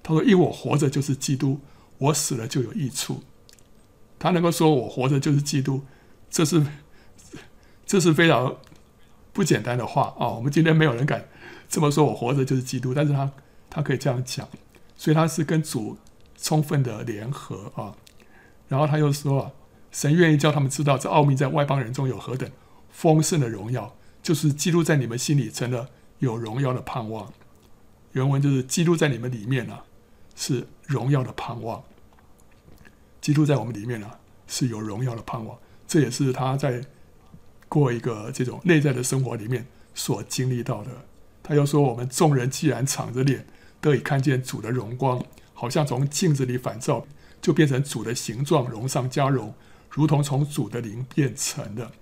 [0.02, 1.60] 他说：“因为我活着就是基督，
[1.98, 3.22] 我死了就有益处。”
[4.18, 5.82] 他能够说我活着就是基督，
[6.30, 6.64] 这是
[7.84, 8.56] 这是非常
[9.32, 10.28] 不简单的话啊！
[10.28, 11.28] 我们今天没有人敢
[11.68, 13.30] 这么说，我活着就是基督，但是他
[13.68, 14.48] 他可以这样讲，
[14.96, 15.96] 所以他是跟主
[16.36, 17.94] 充分的联合啊。
[18.68, 19.52] 然后他又说啊，
[19.90, 22.50] 神愿意叫他们知道这奥秘在外邦人中有何等
[22.90, 25.88] 丰盛的荣耀，就是基督在你们心里成了
[26.18, 27.32] 有荣耀的盼望。
[28.12, 29.84] 原文就是基督在你们里面啊，
[30.34, 31.84] 是荣耀的盼望。
[33.20, 36.84] 基督在我们里面呢、啊，是有荣耀的盼望，这也是他在
[37.68, 40.90] 过一个这种内在的生活里面所经历到的。
[41.42, 43.46] 他又说：“我们众人既然敞着脸，
[43.80, 47.06] 得以看见主的荣光，好像从镜子里反照，
[47.40, 49.54] 就变成主的形状，荣上加荣，
[49.90, 51.92] 如同从主的灵变成的。”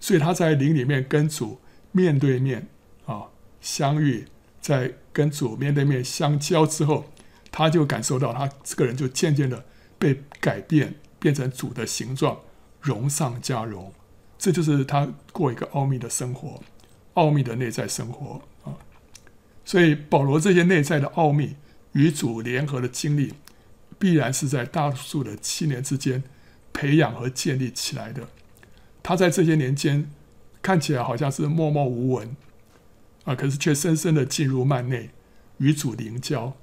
[0.00, 1.60] 所以他在灵里面跟主
[1.92, 2.68] 面对面
[3.06, 3.24] 啊
[3.60, 4.26] 相遇，
[4.60, 7.06] 在跟主面对面相交之后，
[7.50, 9.64] 他就感受到他这个人就渐渐的。
[9.98, 12.40] 被改变，变成主的形状，
[12.80, 13.92] 荣上加荣，
[14.38, 16.62] 这就是他过一个奥秘的生活，
[17.12, 18.40] 奥秘的内在生活。
[19.70, 21.54] 所以保罗这些内在的奥秘
[21.92, 23.34] 与主联合的经历，
[24.00, 26.24] 必然是在大数的七年之间
[26.72, 28.26] 培养和建立起来的。
[29.00, 30.10] 他在这些年间
[30.60, 32.36] 看起来好像是默默无闻
[33.22, 35.10] 啊，可是却深深的进入幔内，
[35.58, 36.56] 与主灵交，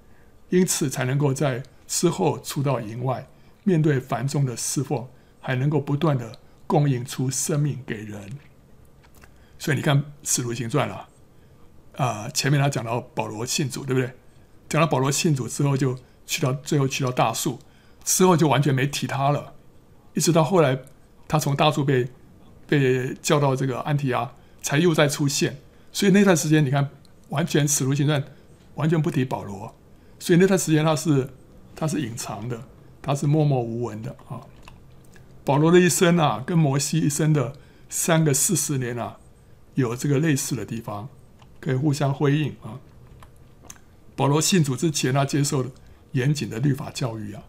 [0.49, 1.64] 因此才能够在。
[1.88, 3.26] 之后出到营外，
[3.64, 5.08] 面对繁重的侍奉，
[5.39, 6.38] 还能够不断的
[6.68, 8.38] 供应出生命给人。
[9.58, 11.07] 所以你看《使徒行传》了，
[11.97, 14.11] 啊，前面他讲到保罗信主，对不对？
[14.69, 17.59] 讲到保罗信主之后，就去到最后去到大数，
[18.05, 19.53] 之后就完全没提他了。
[20.13, 20.79] 一直到后来，
[21.27, 22.09] 他从大数被
[22.65, 24.31] 被叫到这个安提阿，
[24.61, 25.59] 才又再出现。
[25.91, 26.89] 所以那段时间，你看，
[27.29, 28.21] 完全《使徒行传》
[28.75, 29.75] 完全不提保罗。
[30.17, 31.29] 所以那段时间他是。
[31.79, 32.63] 他是隐藏的，
[33.03, 34.41] 他是默默无闻的啊。
[35.45, 37.53] 保罗的一生啊，跟摩西一生的
[37.87, 39.19] 三个四十年啊，
[39.75, 41.07] 有这个类似的地方，
[41.60, 42.80] 可以互相辉映啊。
[44.16, 45.70] 保罗信主之前，他接受了
[46.14, 47.43] 严谨的律法教育啊，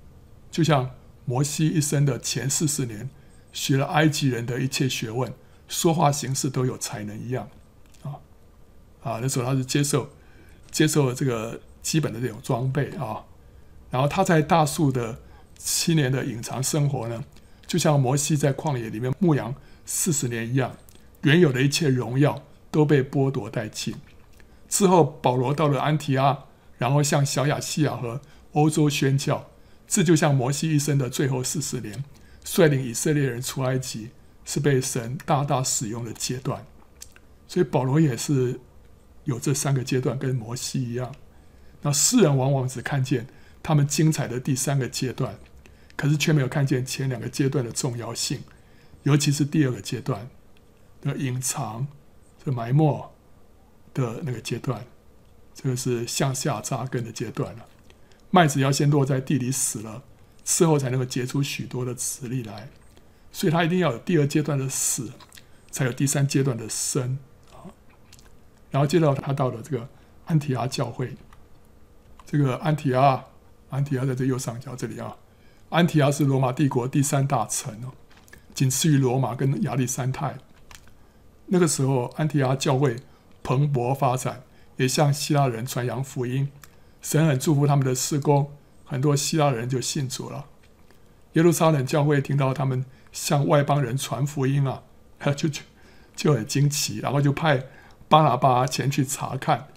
[0.50, 0.90] 就像
[1.24, 3.08] 摩西一生的前四十年，
[3.52, 5.32] 学了埃及人的一切学问，
[5.66, 7.48] 说话行事都有才能一样
[8.02, 8.20] 啊
[9.02, 9.18] 啊。
[9.22, 10.10] 那时候他是接受
[10.70, 13.24] 接受了这个基本的这种装备啊。
[13.90, 15.18] 然后他在大树的
[15.56, 17.24] 七年的隐藏生活呢，
[17.66, 19.54] 就像摩西在旷野里面牧羊
[19.86, 20.76] 四十年一样，
[21.22, 23.94] 原有的一切荣耀都被剥夺殆尽。
[24.68, 26.44] 之后保罗到了安提阿，
[26.76, 28.20] 然后向小亚细亚和
[28.52, 29.50] 欧洲宣教，
[29.86, 32.04] 这就像摩西一生的最后四十年，
[32.44, 34.10] 率领以色列人出埃及，
[34.44, 36.66] 是被神大大使用的阶段。
[37.46, 38.60] 所以保罗也是
[39.24, 41.14] 有这三个阶段，跟摩西一样。
[41.82, 43.26] 那世人往往只看见。
[43.60, 45.36] 他们精彩的第三个阶段，
[45.94, 48.40] 可是却没有看见前两个阶段的重要性，
[49.02, 50.30] 尤其是第二个阶段
[51.02, 51.86] 的隐藏、
[52.50, 53.12] 埋没
[53.94, 54.84] 的那个阶段，
[55.54, 57.66] 这个是向下扎根的阶段了。
[58.30, 60.02] 麦子要先落在地里死了，
[60.44, 62.68] 之后才能够结出许多的子粒来，
[63.32, 65.12] 所以他一定要有第二阶段的死，
[65.70, 67.18] 才有第三阶段的生
[67.52, 67.72] 啊。
[68.70, 69.88] 然后接着他到了这个
[70.26, 71.16] 安提阿教会，
[72.26, 73.24] 这个安提阿。
[73.70, 75.14] 安提阿在这右上角这里啊，
[75.68, 77.92] 安提阿是罗马帝国第三大城哦，
[78.54, 80.38] 仅次于罗马跟亚历山泰。
[81.48, 82.96] 那个时候，安提阿教会
[83.42, 84.42] 蓬勃发展，
[84.76, 86.50] 也向希腊人传扬福音。
[87.00, 88.52] 神很祝福他们的事工，
[88.84, 90.46] 很多希腊人就信主了。
[91.34, 94.82] 耶路撒冷教会听到他们向外邦人传福音啊，
[95.36, 95.62] 就就
[96.16, 97.64] 就很惊奇，然后就派
[98.08, 99.68] 巴拿巴前去查看。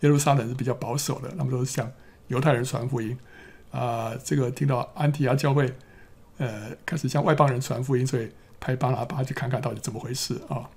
[0.00, 1.90] 耶路撒冷是比较保守的，他们都是向
[2.28, 3.18] 犹太人传福音。
[3.70, 5.74] 啊、这个听到安提阿教会，
[6.38, 10.70] 呃，开始向外邦人传福音，所以派巴拿巴去看看到底怎么回事啊。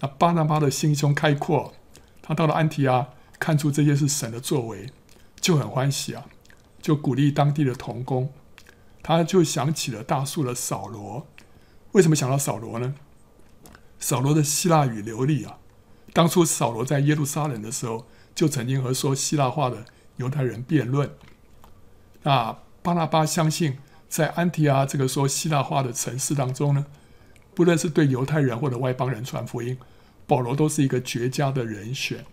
[0.00, 1.74] 那巴拿巴的心胸开阔，
[2.22, 4.90] 他到了安提阿，看出这些是神的作为，
[5.40, 6.26] 就很欢喜啊，
[6.80, 8.32] 就鼓励当地的同工。
[9.02, 11.26] 他就想起了大树的扫罗。
[11.92, 12.94] 为什么想到扫罗呢？
[13.98, 15.58] 扫罗的希腊语流利啊。
[16.12, 19.86] 当初扫罗在耶路撒冷的时候，就曾经和说希腊话的
[20.16, 21.10] 犹太人辩论。
[22.22, 23.78] 那巴拿巴相信，
[24.08, 26.86] 在安提阿这个说希腊话的城市当中呢，
[27.58, 29.76] 不论是对犹太人或者外邦人传福音，
[30.28, 32.24] 保罗都是一个绝佳的人选。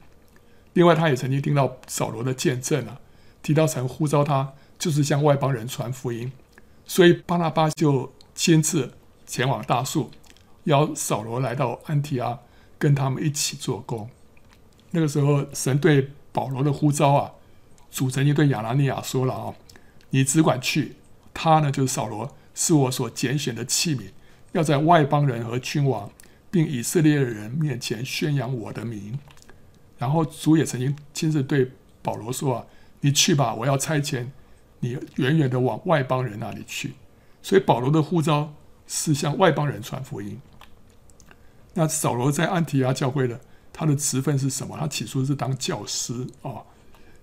[0.73, 2.99] 另外，他也曾经听到扫罗的见证啊，
[3.41, 6.31] 提到曾呼召他，就是向外邦人传福音。
[6.85, 8.93] 所以巴拿巴就亲自
[9.25, 10.11] 前往大数，
[10.65, 12.37] 邀扫罗来到安提阿，
[12.77, 14.07] 跟他们一起做工。
[14.91, 17.31] 那个时候，神对保罗的呼召啊，
[17.89, 19.55] 主曾经对亚拿尼亚说了啊，
[20.11, 20.97] 你只管去，
[21.33, 24.11] 他呢就是扫罗，是我所拣选的器皿，
[24.55, 26.09] 要在外邦人和君王，
[26.49, 29.19] 并以色列人面前宣扬我的名。
[29.97, 32.65] 然后主也曾经亲自对保罗说啊，
[33.01, 34.27] 你去吧，我要差遣。
[34.81, 36.93] 你远远的往外邦人那里去，
[37.41, 38.53] 所以保罗的呼召
[38.85, 40.39] 是向外邦人传福音。
[41.73, 43.39] 那扫罗在安提阿教会的
[43.73, 44.77] 他的职分是什么？
[44.79, 46.61] 他起初是当教师啊，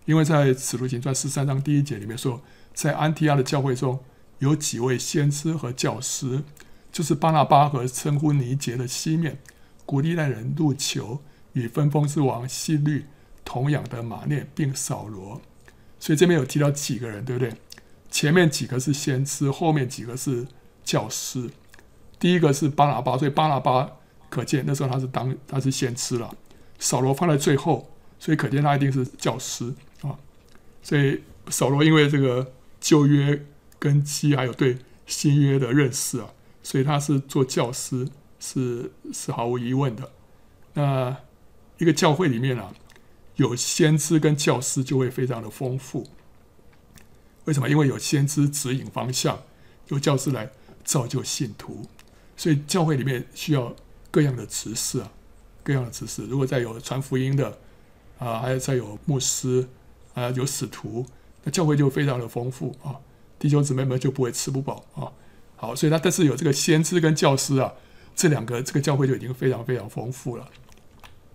[0.07, 2.43] 因为在此路行传十三章第一节里面说，
[2.75, 4.01] 在安提阿的教会中
[4.41, 6.43] 有几位先知和教师，
[6.93, 9.39] 就是巴拿巴和称呼尼结的西面，
[9.87, 11.23] 古利奈人入球
[11.55, 13.07] 与分封之王西律
[13.45, 15.41] 同养的马内，并扫罗。
[15.99, 17.55] 所以这边有提到几个人，对不对？
[18.11, 20.47] 前面几个是先知，后面几个是
[20.85, 21.51] 教师。
[22.19, 23.91] 第一个是巴拿巴，所以巴拿巴
[24.29, 26.37] 可见那时候他是当他是先知了。
[26.79, 29.73] 扫罗放在最后，所以可见他一定是教师
[30.03, 30.15] 啊。
[30.83, 33.47] 所以扫罗因为这个旧约
[33.79, 34.77] 根基还有对
[35.07, 36.29] 新约的认识啊，
[36.63, 38.09] 所以他是做教师
[38.39, 40.11] 是是毫无疑问的。
[40.75, 41.17] 那
[41.79, 42.73] 一个教会里面啊。
[43.37, 46.07] 有先知跟教师就会非常的丰富，
[47.47, 47.69] 为什么？
[47.69, 49.43] 因为有先知指引方向，
[49.89, 50.53] 有教师来
[50.85, 51.87] 造就信徒，
[52.37, 53.75] 所以教会里面需要
[54.11, 55.11] 各样的执事啊，
[55.65, 56.27] 各样的执事。
[56.27, 57.59] 如果再有传福音的
[58.19, 59.67] 啊，还有再有牧师
[60.13, 61.07] 啊，有使徒，
[61.43, 63.01] 那教会就非常的丰富啊，
[63.39, 65.11] 弟兄姊妹们就不会吃不饱啊。
[65.63, 67.73] 好，所以他但是有这个先知跟教师啊，
[68.17, 70.49] 这两个这个教会就已经非常非常丰富了。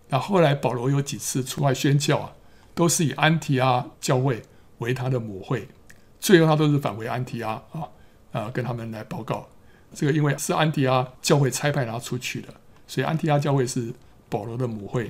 [0.09, 2.33] 那后来保罗有几次出外宣教啊，
[2.75, 4.41] 都是以安提阿教会
[4.79, 5.69] 为他的母会，
[6.19, 7.87] 最后他都是返回安提阿啊，
[8.33, 9.47] 啊，跟他们来报告。
[9.93, 12.49] 这个因为是安提阿教会差派他出去的，
[12.85, 13.93] 所以安提阿教会是
[14.27, 15.09] 保罗的母会。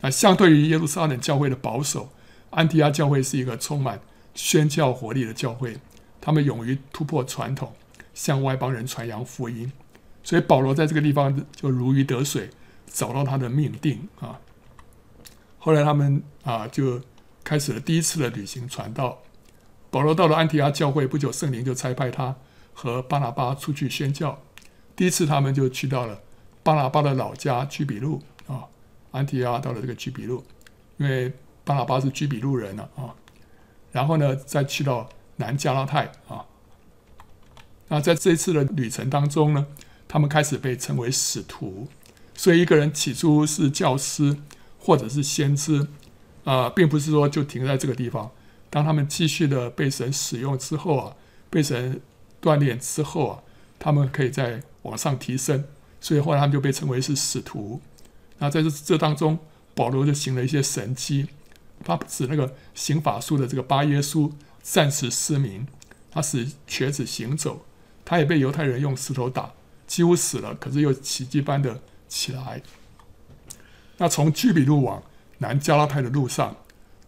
[0.00, 2.08] 那相对于耶路撒冷教会的保守，
[2.48, 4.00] 安提阿教会是一个充满
[4.34, 5.76] 宣教活力的教会，
[6.22, 7.74] 他们勇于突破传统，
[8.14, 9.72] 向外邦人传扬福音。
[10.22, 12.50] 所以保罗在这个地方就如鱼得水。
[12.92, 14.40] 找到他的命定啊！
[15.60, 17.00] 后来他们啊就
[17.44, 19.20] 开始了第一次的旅行传道。
[19.92, 22.34] 保罗到了安提阿教会不久，圣灵就差派他
[22.72, 24.42] 和巴拿巴出去宣教。
[24.96, 26.20] 第一次他们就去到了
[26.64, 28.66] 巴拿巴的老家居比路啊，
[29.12, 30.44] 安提阿到了这个居比路，
[30.96, 31.32] 因为
[31.62, 33.14] 巴拿巴是居比路人了啊。
[33.92, 36.44] 然后呢，再去到南加拉太啊。
[37.90, 39.66] 那在这一次的旅程当中呢，
[40.08, 41.88] 他们开始被称为使徒。
[42.34, 44.38] 所以一个人起初是教师
[44.78, 45.86] 或者是先知，
[46.44, 48.30] 啊、并不是说就停在这个地方。
[48.70, 51.16] 当他们继续的被神使用之后啊，
[51.50, 52.00] 被神
[52.40, 53.42] 锻炼之后啊，
[53.78, 55.64] 他们可以再往上提升。
[56.00, 57.80] 所以后来他们就被称为是使徒。
[58.38, 59.38] 那在这这当中，
[59.74, 61.26] 保罗就行了一些神迹，
[61.84, 64.32] 他使那个行法术的这个巴耶书
[64.62, 65.66] 暂时失明，
[66.10, 67.66] 他使瘸子行走，
[68.10, 69.52] 他也被犹太人用石头打，
[69.86, 71.80] 几乎死了，可是又奇迹般的。
[72.08, 72.60] 起来。
[73.98, 75.00] 那从居比路往
[75.38, 76.56] 南加拉太的路上，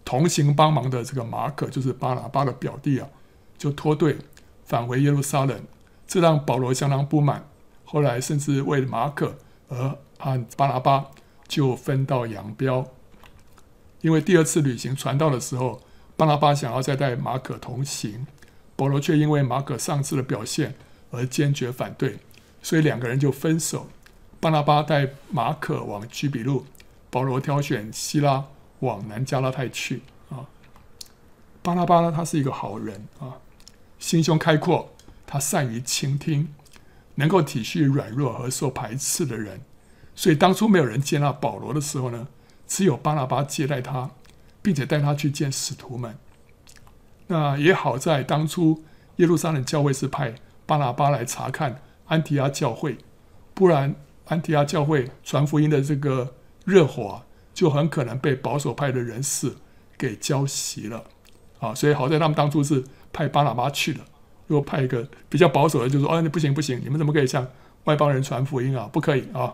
[0.05, 3.09] 同行帮忙的这个马可，就是巴拿巴的表弟啊，
[3.59, 4.19] 就脱队
[4.65, 5.61] 返回耶路撒冷，
[6.07, 7.49] 这让保罗相当不满。
[7.85, 9.37] 后来甚至为马可
[9.69, 11.07] 而和巴拿巴
[11.49, 12.87] 就分道扬镳。
[14.03, 15.83] 因为第二次旅行传道的时候，
[16.17, 18.25] 巴拿巴想要再带马可同行，
[18.77, 20.77] 保罗却因为马可上次的表现
[21.13, 22.19] 而坚决反对，
[22.61, 23.89] 所以两个人就分手。
[24.41, 26.67] 巴拿巴带马可往居比路，
[27.11, 28.47] 保罗挑选西拉
[28.81, 30.49] 往南加拉太去啊。
[31.63, 33.39] 巴拿巴呢，他是一个好人啊，
[34.01, 34.93] 心胸开阔，
[35.25, 36.53] 他善于倾听，
[37.15, 39.61] 能够体恤软弱和受排斥的人。
[40.17, 42.27] 所以当初没有人接纳保罗的时候呢，
[42.67, 44.11] 只有巴拿巴接待他，
[44.61, 46.19] 并且带他去见使徒们。
[47.29, 48.83] 那也好在当初
[49.17, 50.35] 耶路撒冷教会是派
[50.73, 52.97] 巴拿巴来查看安提阿教会，
[53.53, 53.95] 不然。
[54.27, 59.53] 安提阿教会传福音的这个热火，就很可能被保守派的人士
[59.99, 61.05] 给浇熄了
[61.59, 61.75] 啊。
[61.75, 64.01] 所以好在他们当初是派巴拿巴去了，
[64.47, 67.47] 如果派一个比较保守的，就说：“哦，你不行不行，你们怎么可以向
[67.85, 68.89] 外邦人传福音啊？
[68.91, 69.53] 不可以啊！”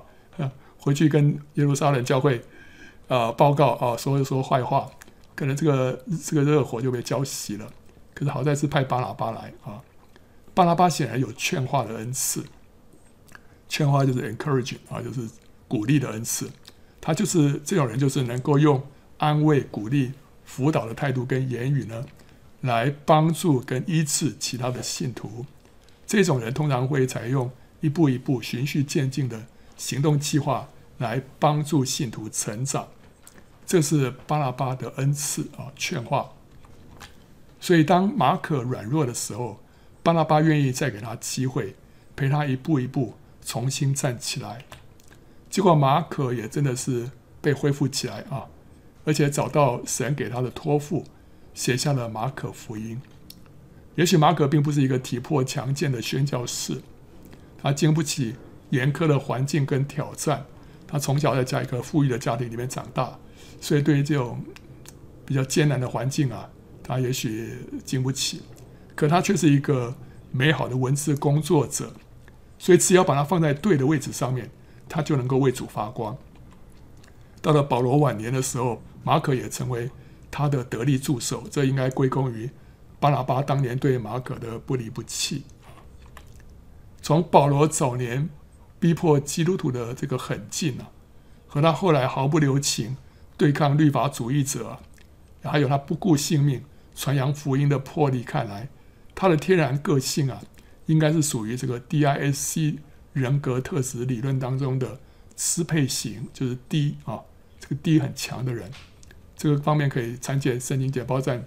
[0.79, 2.41] 回去跟耶路撒冷教会
[3.09, 4.89] 啊报告啊，说一说坏话，
[5.35, 7.67] 可能这个这个热火就被浇熄了。
[8.15, 9.83] 可是好在是派巴拿巴来啊，
[10.59, 12.45] 巴拉巴显然有劝化的恩赐，
[13.69, 15.21] 劝化就是 encouraging 啊，就是
[15.69, 16.51] 鼓励的恩赐。
[17.01, 18.85] 他就是这种人，就是能够用
[19.19, 20.11] 安慰、鼓励、
[20.45, 22.05] 辅导的态度跟言语呢，
[22.63, 25.47] 来帮助跟医治其他的信徒。
[26.05, 27.49] 这种人通常会采用
[27.81, 29.47] 一步一步循序渐进的
[29.77, 32.89] 行动计划来帮助信徒成长。
[33.65, 36.33] 这是巴拉巴的恩赐啊，劝化。
[37.61, 39.61] 所以当马可软弱的时候，
[40.09, 41.75] 巴拿巴愿意再给他机会，
[42.17, 43.13] 陪他一步一步
[43.45, 44.65] 重新站起来。
[45.51, 47.11] 结果马可也真的是
[47.43, 48.47] 被恢复起来啊，
[49.05, 51.05] 而且找到神给他的托付，
[51.53, 52.99] 写下了马可福音。
[53.97, 56.81] 也许马可并不是一个体魄强健的宣教士，
[57.61, 58.37] 他经不起
[58.71, 60.47] 严苛的环境跟挑战。
[60.87, 63.19] 他从小在这样一个富裕的家庭里面长大，
[63.61, 64.43] 所以对于这种
[65.27, 66.49] 比较艰难的环境啊，
[66.83, 68.41] 他也许经不起。
[68.99, 69.95] 可他却是一个
[70.33, 71.93] 美好的文字工作者，
[72.59, 74.51] 所以只要把他放在对的位置上面。
[74.91, 76.17] 他就能够为主发光。
[77.43, 79.91] 到了保罗晚年的时候，马可也成为
[80.31, 82.49] 他的得力助手，这应该归功于
[82.99, 85.45] 巴拿巴当年对马可的不离不弃。
[87.03, 88.31] 从保罗早年
[88.81, 90.89] 逼迫基督徒的这个狠劲啊，
[91.47, 92.97] 和他后来毫不留情
[93.37, 94.79] 对抗律法主义者，
[95.43, 96.65] 还有他不顾性命
[96.97, 98.71] 传扬福音的魄力看来，
[99.19, 100.41] 他的天然个性啊，
[100.87, 102.79] 应该是属于这个 DISC。
[103.15, 105.01] 人格特质理论当中的
[105.35, 107.19] 支配型，就是 D 啊，
[107.59, 108.71] 这个 D 很强的人，
[109.37, 111.41] 这个方面可以参见《圣经简报站》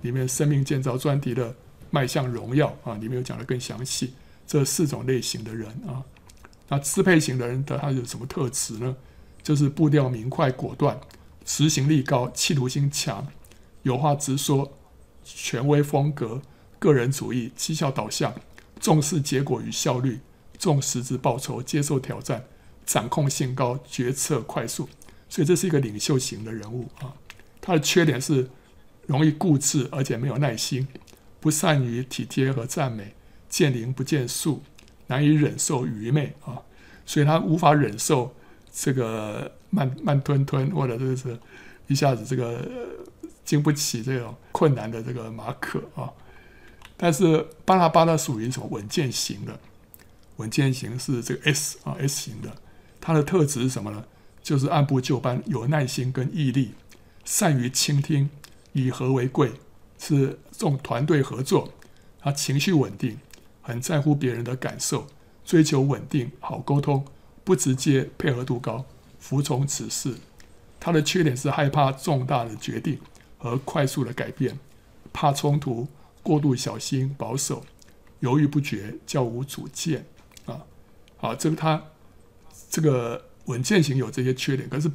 [0.00, 1.54] 里面生命建造专题的
[1.90, 4.14] “迈向荣耀”啊，里面有讲的更详细。
[4.46, 6.02] 这四种类型的人啊，
[6.68, 8.96] 那支配型的人的他有什么特质呢？
[9.42, 10.98] 就是步调明快、果断，
[11.44, 13.26] 执行力高，企图心强，
[13.82, 14.72] 有话直说，
[15.24, 16.40] 权威风格，
[16.78, 18.34] 个人主义，绩效导向，
[18.80, 20.20] 重视结果与效率。
[20.58, 22.44] 重实质报酬，接受挑战，
[22.84, 24.88] 掌控性高，决策快速，
[25.28, 27.14] 所以这是一个领袖型的人物啊。
[27.60, 28.50] 他的缺点是
[29.06, 30.88] 容易固执，而且没有耐心，
[31.38, 33.14] 不善于体贴和赞美，
[33.48, 34.60] 见灵不见树，
[35.06, 36.60] 难以忍受愚昧啊。
[37.06, 38.34] 所以他无法忍受
[38.72, 41.38] 这个慢慢吞吞，或者就是
[41.86, 42.68] 一下子这个
[43.44, 46.12] 经不起这种困难的这个马可啊。
[46.98, 49.58] 但是巴拿巴呢，属于什么稳健型的？
[50.36, 52.52] 稳健型是这个 S 啊 S 型的，
[53.00, 54.04] 他的特质是什么呢？
[54.42, 56.72] 就是按部就班，有耐心跟毅力，
[57.24, 58.28] 善于倾听，
[58.72, 59.52] 以和为贵，
[59.98, 61.72] 是重团队合作。
[62.20, 63.18] 他情绪稳定，
[63.62, 65.06] 很在乎别人的感受，
[65.44, 67.04] 追求稳定，好沟通，
[67.44, 68.84] 不直接，配合度高，
[69.18, 70.16] 服从指示。
[70.80, 72.98] 他的缺点是害怕重大的决定
[73.38, 74.58] 和快速的改变，
[75.12, 75.88] 怕冲突，
[76.28, 77.64] 过度小心保守，
[78.20, 80.04] 犹豫不决，较无主见。
[80.44, 80.62] 啊，
[81.16, 81.82] 好这个他
[82.68, 84.90] 这个稳健型有这些缺点，可是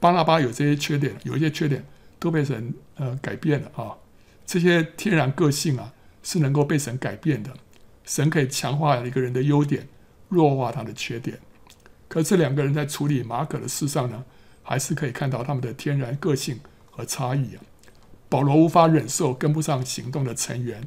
[0.00, 1.84] 巴拿巴有这些缺点，有一些缺点
[2.18, 3.94] 都被神呃改变了啊。
[4.44, 5.94] 这些天然个性啊
[6.24, 7.54] 是能够被神改变的，
[8.04, 9.86] 神可以强化一个人的优点，
[10.28, 11.38] 弱化他的缺点。
[12.08, 14.24] 可是这两个人在处理马可的事上呢，
[14.64, 16.58] 还是可以看到他们的天然个性
[16.90, 17.62] 和差异啊。
[18.28, 20.86] 保罗无法忍受跟不上行动的成员，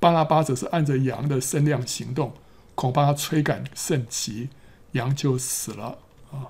[0.00, 2.32] 巴拉巴则是按着羊的身量行动。
[2.74, 4.50] 恐怕他催赶甚急，
[4.92, 5.98] 羊就死了
[6.30, 6.46] 啊！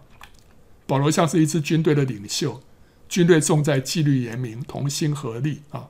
[0.86, 2.60] 保罗像是一支军队的领袖，
[3.08, 5.88] 军队重在纪律严明、同心合力啊。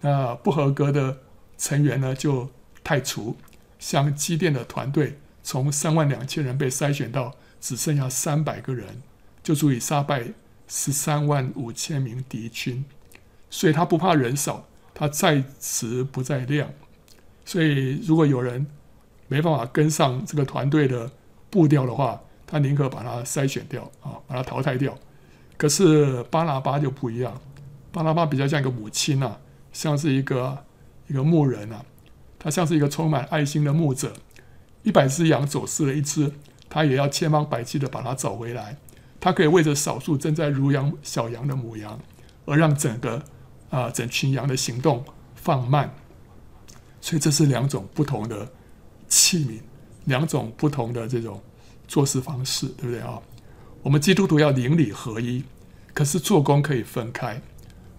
[0.00, 1.18] 那不合格的
[1.58, 2.48] 成员呢，就
[2.82, 3.36] 太除。
[3.78, 9.02] 像机电的团队，从三万两千人被筛选到只剩下三百个人，
[9.42, 10.24] 就足以杀败
[10.66, 12.82] 十三万五千名敌军。
[13.50, 16.70] 所以他不怕人少，他在质不在量。
[17.44, 18.66] 所以如果有人，
[19.28, 21.10] 没办法跟上这个团队的
[21.50, 24.96] 步调的话，他宁可把他筛选掉啊，把他淘汰掉。
[25.56, 27.40] 可是巴拿巴就不一样，
[27.92, 29.38] 巴拿巴比较像一个母亲啊，
[29.72, 30.64] 像是一个
[31.08, 31.84] 一个牧人啊，
[32.38, 34.12] 他像是一个充满爱心的牧者。
[34.82, 36.32] 一百只羊走失了一只，
[36.68, 38.78] 他也要千方百计的把它找回来。
[39.20, 42.00] 他可以为着少数正在乳养小羊的母羊，
[42.46, 43.22] 而让整个
[43.70, 45.02] 啊、整群羊的行动
[45.34, 45.94] 放慢。
[47.00, 48.52] 所以这是两种不同的。
[49.12, 49.58] 器皿，
[50.04, 51.42] 两种不同的这种
[51.88, 53.20] 做事方式，对不对啊？
[53.82, 55.42] 我们基督徒要灵里合一，
[55.92, 57.42] 可是做工可以分开。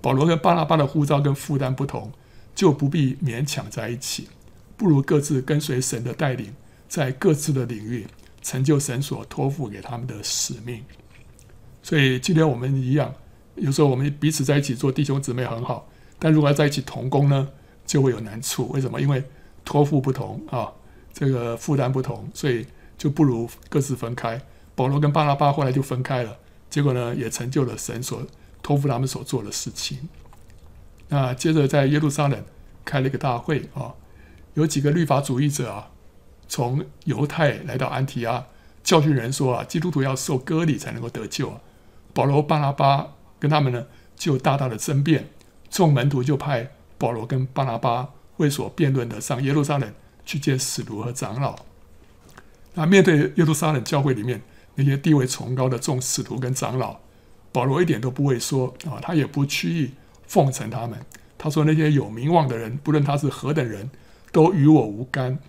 [0.02, 2.14] 保罗跟巴拿巴的呼召跟负担不同，
[2.56, 4.30] 就不必勉强在一起，
[4.78, 6.56] 不如各自跟随神的带领，
[6.88, 8.08] 在各自的领域
[8.42, 10.82] 成就神所托付给他们的使命。
[11.84, 13.14] 所以今天我们一样，
[13.56, 15.88] 有时候我们彼此在一起做弟兄姊妹很好，
[16.18, 17.50] 但如果要在一起同工呢，
[17.86, 18.70] 就会有难处。
[18.70, 19.00] 为什么？
[19.00, 19.24] 因为
[19.66, 20.72] 托付不同啊，
[21.14, 22.66] 这个负担不同，所以
[22.98, 24.42] 就不如各自分开。
[24.74, 26.38] 保罗跟巴拉巴后来就分开了，
[26.70, 28.26] 结果呢，也成就了神所
[28.64, 30.10] 托付他们所做的事情。
[31.10, 32.44] 那接着在耶路撒冷
[32.86, 33.94] 开了一个大会啊，
[34.54, 35.92] 有几个律法主义者啊，
[36.48, 38.48] 从犹太来到安提阿，
[38.82, 41.60] 教训人说啊，基督徒要受割礼才能够得救啊。
[42.14, 45.28] 保罗、巴拉巴跟他们呢，就大大的争辩，
[45.72, 49.92] 众门徒就派保罗跟巴拿巴为所辩论的上耶路撒冷
[50.24, 51.56] 去见使徒和长老。
[52.76, 54.40] 那面对耶路撒冷教会里面
[54.76, 56.98] 那些地位崇高的众使徒跟长老，
[57.52, 59.92] 保罗一点都不会说啊，他也不屈意
[60.28, 61.00] 奉承他们。
[61.40, 63.90] 他说那些有名望的人，不论他是何等人，
[64.32, 65.40] 都与我无干。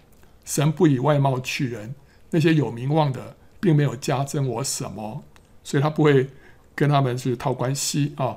[0.47, 1.95] 神不以外貌取人，
[2.31, 5.23] 那些有名望的，并没有加增我什么，
[5.63, 6.31] 所以他不会。
[6.75, 8.37] 跟他们去套关系啊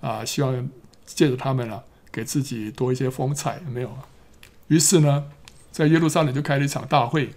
[0.00, 0.68] 啊，希望
[1.04, 3.96] 借着他们啊，给自己多一些风采，没有？
[4.68, 5.30] 于是呢，
[5.70, 7.30] 在耶路撒冷就开了一场大会，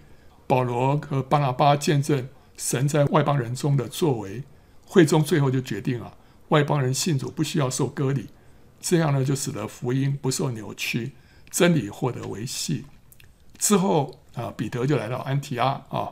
[0.47, 2.27] 保罗和巴拿巴见证
[2.57, 4.43] 神在外邦人中的作为。
[4.85, 6.13] 会中最后就决定啊，
[6.47, 8.29] 外邦人信主不需要受割礼，
[8.81, 11.11] 这样呢就使得福音不受扭曲，
[11.51, 12.85] 真理获得维系。
[13.59, 16.09] 之后啊，彼得就来到安提阿啊，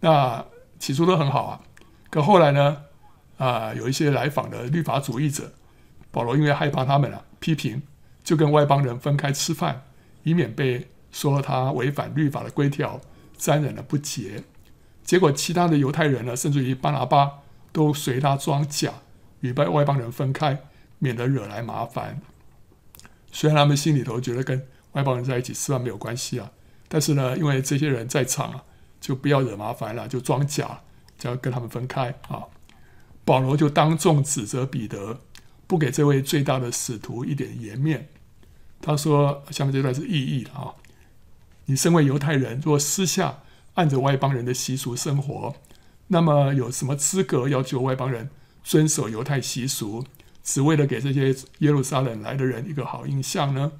[0.00, 0.44] 那
[0.80, 1.60] 起初都很好啊，
[2.10, 2.82] 可后来呢？
[3.40, 5.50] 啊，有一些来访的律法主义者，
[6.10, 7.80] 保罗因为害怕他们啊批评，
[8.22, 9.84] 就跟外邦人分开吃饭，
[10.24, 13.00] 以免被说他违反律法的规条，
[13.38, 14.44] 沾染了不洁。
[15.02, 17.38] 结果其他的犹太人呢，甚至于巴拿巴
[17.72, 18.92] 都随他装假，
[19.40, 20.58] 与外外邦人分开，
[20.98, 22.20] 免得惹来麻烦。
[23.32, 26.50] 虽然他们心里头觉得跟外邦人在一起吃饭没有关系啊，
[26.88, 28.64] 但是呢，因为这些人在场啊，
[29.00, 30.82] 就不要惹麻烦了，就装假，
[31.18, 32.44] 就要跟他们分开啊。
[33.30, 35.20] 保罗就当众指责彼得，
[35.68, 38.08] 不给这位最大的使徒一点颜面。
[38.82, 40.74] 他说：“下面这段是意义啊，
[41.66, 43.38] 你身为犹太人，若私下
[43.74, 45.54] 按着外邦人的习俗生活，
[46.08, 48.30] 那么有什么资格要求外邦人
[48.64, 50.04] 遵守犹太习俗，
[50.42, 53.70] 只为了给这些耶路撒冷来的人一个好印象呢？”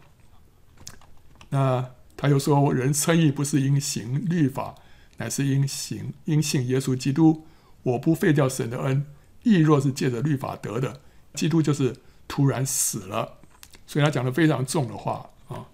[1.51, 4.77] 那他又说：“人称义不是因行律法，
[5.17, 7.49] 乃是因行因信耶稣基督。
[7.83, 9.05] 我不废掉神的恩。”
[9.43, 11.01] 义若是借着律法得的，
[11.35, 11.97] 基督就是
[12.29, 13.39] 突然死了，
[13.87, 15.67] 所以他讲的非常重的话啊。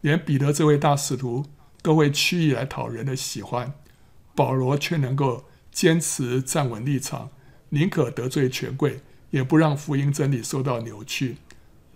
[0.00, 1.46] 连彼得这位大使徒
[1.82, 3.74] 都会屈意来讨人的喜欢，
[4.34, 7.30] 保罗却能够坚持站稳立场，
[7.70, 9.00] 宁可得罪权贵，
[9.30, 11.38] 也不让福音真理受到扭曲。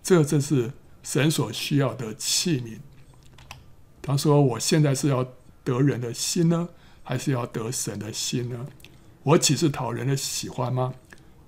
[0.02, 2.78] 这正是神所需要的器皿。
[4.00, 5.32] 他说：“我现在是要
[5.64, 6.68] 得人的心呢，
[7.02, 8.66] 还是要得神的心呢？”
[9.26, 10.94] 我岂是讨人的喜欢吗？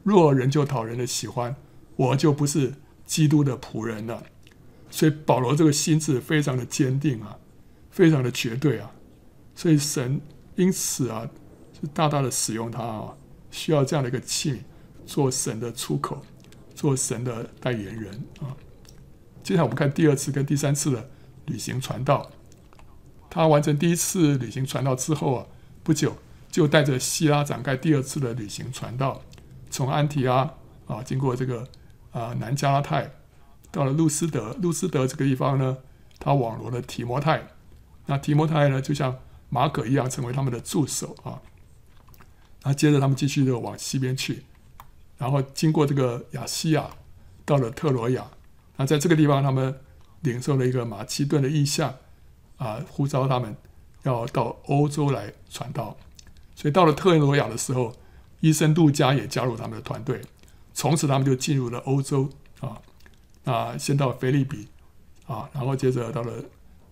[0.03, 1.55] 若人就讨人的喜欢，
[1.95, 2.75] 我就不是
[3.07, 4.25] 基督的仆人了。
[4.91, 7.39] 所以保罗这个心智非常的坚定啊，
[7.93, 8.91] 非常的绝对啊。
[9.55, 10.21] 所以神
[10.57, 11.31] 因此啊，
[11.81, 13.15] 是大大的使用他啊，
[13.53, 14.59] 需要这样的一个器皿，
[15.07, 16.21] 做神的出口，
[16.75, 18.57] 做神的代言人啊。
[19.45, 21.09] 接下来我们看第二次跟第三次的
[21.47, 22.29] 旅行传道。
[23.31, 25.47] 他完成第一次旅行传道之后啊，
[25.85, 26.17] 不久。
[26.51, 29.23] 就带着希拉展开第二次的旅行传道，
[29.71, 30.55] 从安提阿
[30.87, 31.69] 啊，经过这个
[32.11, 33.11] 啊南加拉太，
[33.71, 34.57] 到了路斯德。
[34.61, 35.79] 路斯德这个地方呢，
[36.19, 37.49] 他网罗了提摩太。
[38.07, 39.19] 那提摩太呢，就像
[39.51, 41.43] 马可一样，成为他们的助手啊。
[42.63, 44.45] 那接着他们继续的往西边去，
[45.19, 46.89] 然后经过这个亚细亚，
[47.45, 48.27] 到了特罗亚。
[48.77, 49.79] 那在这个地方，他们
[50.23, 51.95] 领受了一个马其顿的意象
[52.57, 53.55] 啊，呼召他们
[54.05, 55.97] 要到欧洲来传道。
[56.59, 57.95] 所以到了特罗亚的时候，
[58.41, 60.21] 伊森杜加也加入他们的团队。
[60.75, 62.29] 从此他们就进入了欧洲
[62.59, 62.83] 啊，
[63.45, 64.67] 那先到腓立比
[65.29, 66.33] 啊，然后接着到了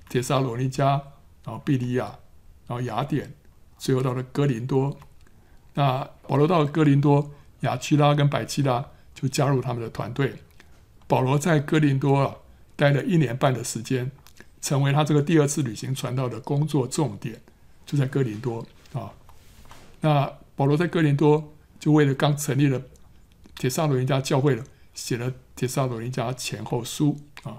[0.08, 0.84] 帖撒罗尼迦，
[1.44, 2.16] 然后庇利亚，
[2.68, 3.34] 然后雅典，
[3.76, 4.96] 最后到了哥林多。
[5.74, 8.86] 那保罗到了哥林多，亚居拉跟百基拉
[9.16, 10.36] 就加入他们的团队。
[11.08, 12.36] 保罗在哥林多啊
[12.76, 14.12] 待了一年半的时间，
[14.60, 17.40] 成为他这个第二次旅行传道的工作重点，
[17.84, 19.10] 就在哥林多啊。
[20.06, 22.80] 那保罗在哥林多就为了刚成立了
[23.56, 27.58] 帖撒罗尼迦教会了，写了帖撒罗尼迦前后书啊，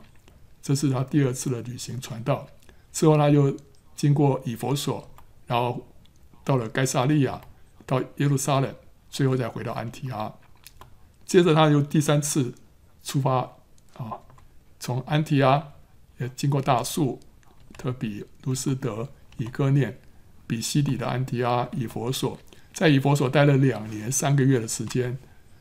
[0.62, 2.48] 这是他第二次的旅行传道。
[2.94, 3.54] 之后他又
[3.98, 5.10] 经过以弗所，
[5.46, 5.86] 然后
[6.46, 7.42] 到了该萨利亚，
[7.86, 8.74] 到耶路撒冷，
[9.10, 10.34] 最后再回到安提阿。
[11.26, 12.56] 接着他又第三次
[13.04, 13.58] 出发
[13.98, 14.22] 啊，
[14.80, 15.74] 从安提阿
[16.20, 17.20] 也经过大数、
[17.78, 20.00] 特比、卢斯德、以哥念、
[20.48, 22.40] 比西底的安提阿、以弗所，
[22.74, 25.18] 在以弗所待了两年三个月的时间。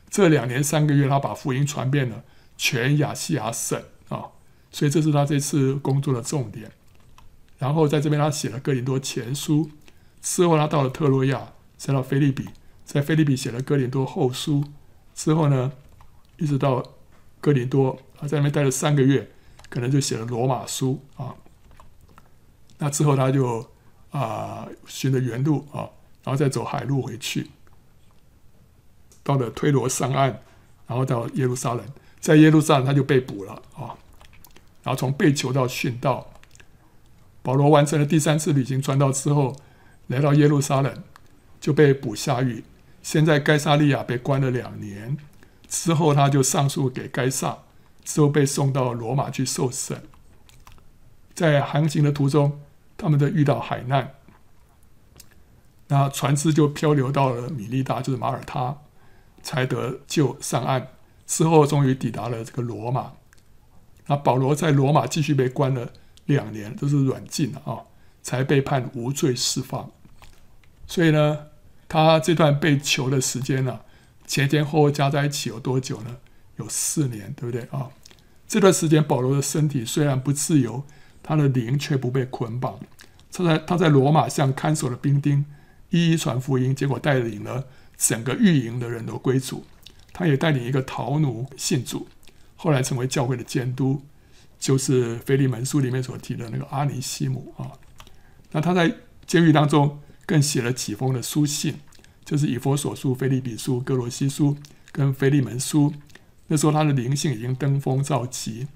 [0.09, 2.23] 这两年三个月，他把福音传遍了
[2.57, 3.77] 全亚细亚省
[4.07, 4.31] 啊，
[4.71, 6.71] 所以这是他这次工作的重点。
[7.59, 9.69] 然后在这边，他写了哥林多前书，
[10.21, 12.45] 之后他到了特洛亚，再到菲利比，
[12.85, 14.63] 在菲利比写了哥林多后书，
[15.13, 15.73] 之后呢，
[16.37, 16.93] 一直到
[17.41, 19.29] 哥林多，他在那边待了三个月，
[19.69, 21.35] 可能就写了罗马书啊。
[22.77, 23.69] 那之后他就
[24.11, 25.89] 啊循着原路啊，
[26.23, 27.49] 然后再走海路回去。
[29.23, 30.39] 到了推罗上岸，
[30.87, 31.85] 然后到耶路撒冷，
[32.19, 33.97] 在耶路撒冷他就被捕了啊，
[34.83, 36.31] 然后从被囚到殉道，
[37.41, 39.57] 保罗完成了第三次旅行传道之后，
[40.07, 41.03] 来到耶路撒冷
[41.59, 42.63] 就被捕下狱，
[43.03, 45.17] 先在该萨利亚被关了两年，
[45.67, 47.57] 之后他就上诉给该撒，
[48.05, 50.03] 之后被送到罗马去受审，
[51.33, 52.61] 在航行的途中，
[52.97, 54.15] 他们都遇到海难，
[55.87, 58.77] 那船只就漂流到了米利达，就是马耳他。
[59.43, 60.87] 才得救上岸，
[61.25, 63.13] 之后终于抵达了这个罗马。
[64.07, 65.93] 那保罗在罗马继续被关了
[66.25, 67.83] 两年，都是软禁啊、
[68.21, 69.89] 才被判无罪释放。
[70.85, 71.47] 所以呢，
[71.87, 73.81] 他这段被囚的时间呢、啊，
[74.25, 76.17] 前前后后加在一起有多久呢？
[76.57, 77.89] 有四年，对不对啊、
[78.49, 80.83] 这段时间，保罗的身体虽然不自由，
[81.27, 82.79] 他的灵却不被捆绑。
[83.31, 85.45] 他在他在罗马向看守的兵丁
[85.89, 87.65] 一一传福音，结果带领了。
[87.97, 89.65] 整个御营的人都归主，
[90.13, 92.07] 他也带领一个逃奴信主，
[92.55, 94.03] 后来成为教会的监督，
[94.59, 97.71] 就是腓利门书里面所提的那个阿尼西姆啊。
[98.51, 101.79] 那他在监狱当中更写了几封的书信，
[102.23, 104.55] 就是以弗所书、腓利比书、哥罗西书
[104.91, 105.91] 跟腓利门书。
[106.49, 108.67] 那时候他的灵性已经登峰造极，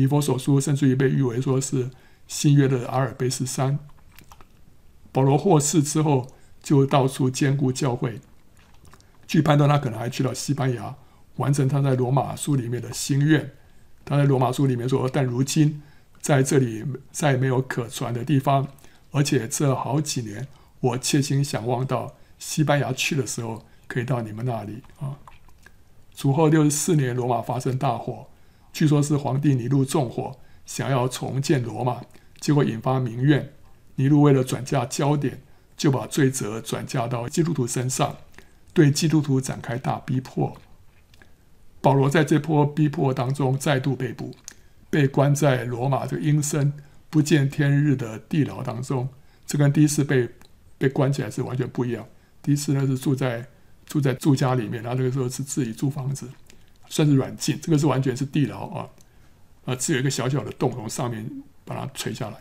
[0.00, 1.90] 以佛所书甚至于被誉为说是
[2.26, 3.78] 新约的阿尔卑斯山。
[5.12, 6.28] 保罗获释之后，
[6.62, 8.20] 就到处兼顾教会。
[9.26, 10.96] 据判断，他可能还去到西班牙，
[11.36, 13.52] 完成他在罗马书里面的心愿。
[14.04, 15.82] 他在罗马书里面说：“但如今
[16.20, 18.68] 在这里再没有可传的地方，
[19.10, 20.48] 而且这好几年，
[20.80, 25.18] 我切心想望到西班牙去的时候，可以到你们那里啊。”
[26.14, 28.28] 主后六十四年，罗马发生大火，
[28.72, 32.02] 据说是皇帝尼禄纵火，想要重建罗马，
[32.40, 33.52] 结果引发民怨。
[33.96, 35.42] 尼禄为了转嫁焦点，
[35.76, 38.16] 就把罪责转嫁到基督徒身上。
[38.72, 40.56] 对基督徒展开大逼迫，
[41.80, 44.32] 保罗在这波逼迫当中再度被捕，
[44.88, 46.72] 被关在罗马这个阴森
[47.10, 49.08] 不见天日的地牢当中。
[49.44, 50.28] 这跟第一次被
[50.78, 52.06] 被关起来是完全不一样。
[52.40, 53.44] 第一次呢是住在
[53.84, 56.28] 住在住家里面，然后那个时候是自己租房子，
[56.90, 57.58] 算是软禁。
[57.62, 58.88] 这个是完全是地牢啊，
[59.64, 61.26] 啊，只有一个小小的洞从上面
[61.64, 62.36] 把它垂下来。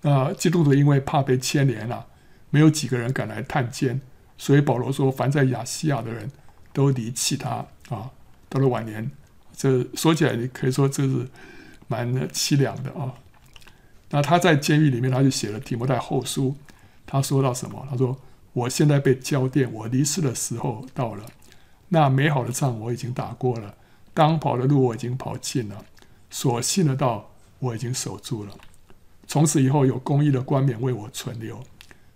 [0.00, 2.06] 那基督徒因为怕被牵连啊，
[2.50, 4.00] 没有几个人敢来探监。
[4.40, 6.30] 所以保罗说：“凡在亚细亚的人
[6.72, 8.10] 都离弃他啊，
[8.48, 9.10] 到了晚年，
[9.56, 11.26] 这说起来你可以说这是
[11.88, 13.14] 蛮凄凉的啊。
[14.10, 16.56] 那他在监狱里面，他就写了提摩太后书。
[17.04, 17.84] 他说到什么？
[17.90, 18.16] 他说
[18.54, 21.24] ：‘我现在被交奠，我离世的时候到了。
[21.88, 23.74] 那美好的仗我已经打过了，
[24.12, 25.84] 当跑的路我已经跑尽了，
[26.30, 28.52] 所信的道我已经守住了。
[29.26, 31.62] 从此以后，有公义的冠冕为我存留，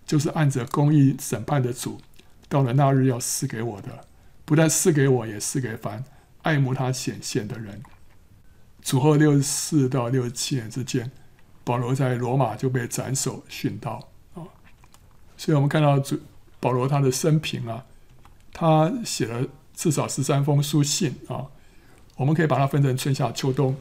[0.05, 1.99] 就是按着公义审判的主。’
[2.49, 4.05] 到了那日要赐给我的，
[4.45, 6.03] 不但赐给我，也赐给凡
[6.43, 7.81] 爱慕他显现的人。
[8.83, 11.09] 主后六十四到六十七年之间，
[11.63, 14.45] 保罗在罗马就被斩首殉道啊。
[15.35, 16.19] 所以我们看到主
[16.59, 17.85] 保罗他的生平啊，
[18.51, 19.47] 他写了
[19.83, 21.45] 至少十三封书信啊。
[22.15, 23.75] 我们可以把它分成春夏秋冬。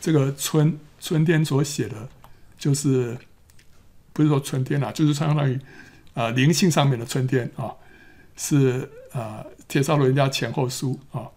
[0.00, 2.08] 这个春春天所写的，
[2.58, 3.16] 就是
[4.12, 5.56] 不是说春天啊，就是相当于
[6.14, 7.72] 啊灵性上面的春天啊。
[8.36, 11.28] 是啊，帖撒罗人家前后书啊，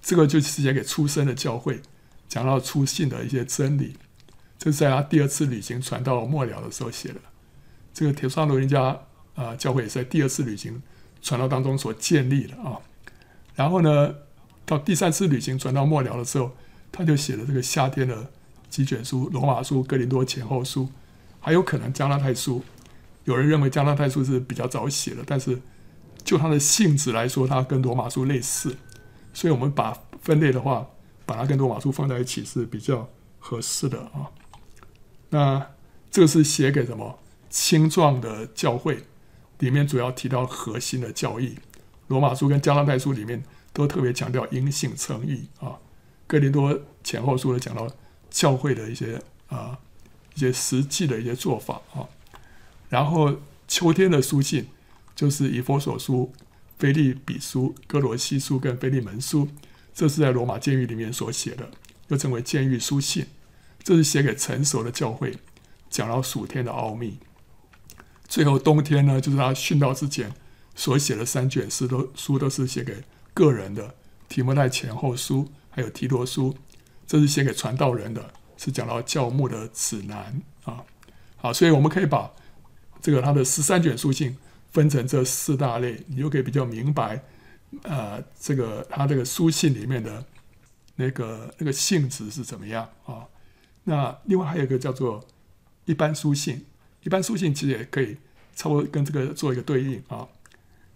[0.00, 1.80] 这个就是写给初生的教会，
[2.28, 3.96] 讲到初信的一些真理。
[4.60, 7.16] 这是在他第二次旅行传到末了的时候写的。
[7.92, 8.96] 这个铁砂罗人家
[9.34, 10.80] 啊教会也是在第二次旅行
[11.20, 12.78] 传道当中所建立的啊。
[13.58, 14.14] 然后呢，
[14.64, 16.52] 到第三次旅行传到末了的时候，
[16.92, 18.30] 他就写了这个夏天的
[18.70, 20.88] 几卷书：罗马书、哥林多前后书，
[21.40, 22.62] 还有可能加拉太书。
[23.24, 25.60] 有人认为加拉太书是比较早写的，但是。
[26.24, 28.76] 就它的性质来说，它跟罗马书类似，
[29.32, 30.86] 所以我们把分类的话，
[31.24, 34.28] 把它跟罗马书放在一起是比较合适的啊。
[35.30, 35.66] 那
[36.10, 39.04] 这个是写给什么青壮的教会，
[39.60, 41.56] 里面主要提到核心的教义。
[42.08, 43.42] 罗马书跟加拉太书里面
[43.72, 45.78] 都特别强调因信称义啊。
[46.26, 47.88] 哥林多前后书呢讲到
[48.28, 49.78] 教会的一些啊
[50.34, 52.08] 一些实际的一些做法啊。
[52.88, 53.36] 然后
[53.66, 54.68] 秋天的书信
[55.14, 56.32] 就是以弗所书、
[56.78, 59.48] 腓立比书、哥罗西书跟腓利门书，
[59.94, 61.70] 这是在罗马监狱里面所写的，
[62.08, 63.26] 又称为监狱书信。
[63.82, 65.34] 这是写给成熟的教会，
[65.88, 67.18] 讲到属天的奥秘。
[68.26, 70.32] 最后冬天呢，就是他殉道之前
[70.78, 73.02] 所写的三卷诗都书都是写给
[73.34, 73.96] 个人的，
[74.28, 76.56] 提摩太前后书还有提多书，
[77.04, 80.84] 这是写给传道人的，是讲到教牧的指南啊。
[81.36, 82.32] 好，所以我们可以把
[83.02, 84.36] 这个他的十三卷书信
[84.70, 87.24] 分成这四大类，你就可以比较明白，
[87.82, 90.24] 呃，这个他这个书信里面的
[90.94, 93.26] 那个那个性质是怎么样啊？
[93.82, 95.26] 那另外还有一个叫做
[95.86, 96.64] 一般书信，
[97.02, 98.16] 一般书信其实也可以
[98.54, 100.28] 差不多跟这个做一个对应啊。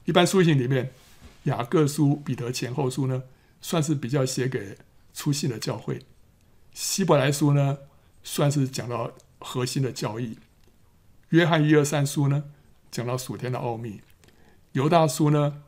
[0.05, 0.93] 一般书信里面，
[1.45, 3.23] 雅各书、彼得前后书呢，
[3.61, 4.77] 算是比较写给
[5.15, 5.97] 初信的教会；
[6.73, 7.79] 希伯来书呢，
[8.23, 10.37] 算是讲到核心的教义；
[11.31, 12.45] 约翰一二三书呢，
[12.91, 14.01] 讲到属天的奥秘；
[14.73, 15.63] 犹大书呢，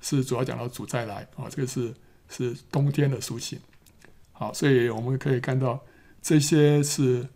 [0.00, 1.48] 是主要讲到主再来啊。
[1.48, 1.94] 这个是
[2.28, 3.60] 是冬天的书信。
[4.32, 5.84] 好，所以我们可以看到。
[6.22, 7.28] 这些是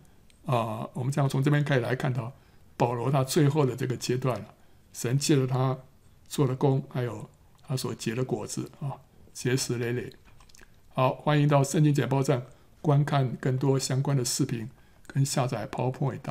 [0.45, 2.33] 啊、我们这样从这边可以来看到
[2.75, 4.53] 保罗他最后的这个阶段了，
[4.91, 5.77] 神借着他
[6.31, 7.29] 做的工，还有
[7.67, 8.95] 他所结的果子啊，
[9.33, 10.13] 结实累累。
[10.93, 12.45] 好，欢迎到圣经简报站
[12.79, 14.69] 观看更多相关的视频
[15.05, 16.21] 跟下载 PowerPoint。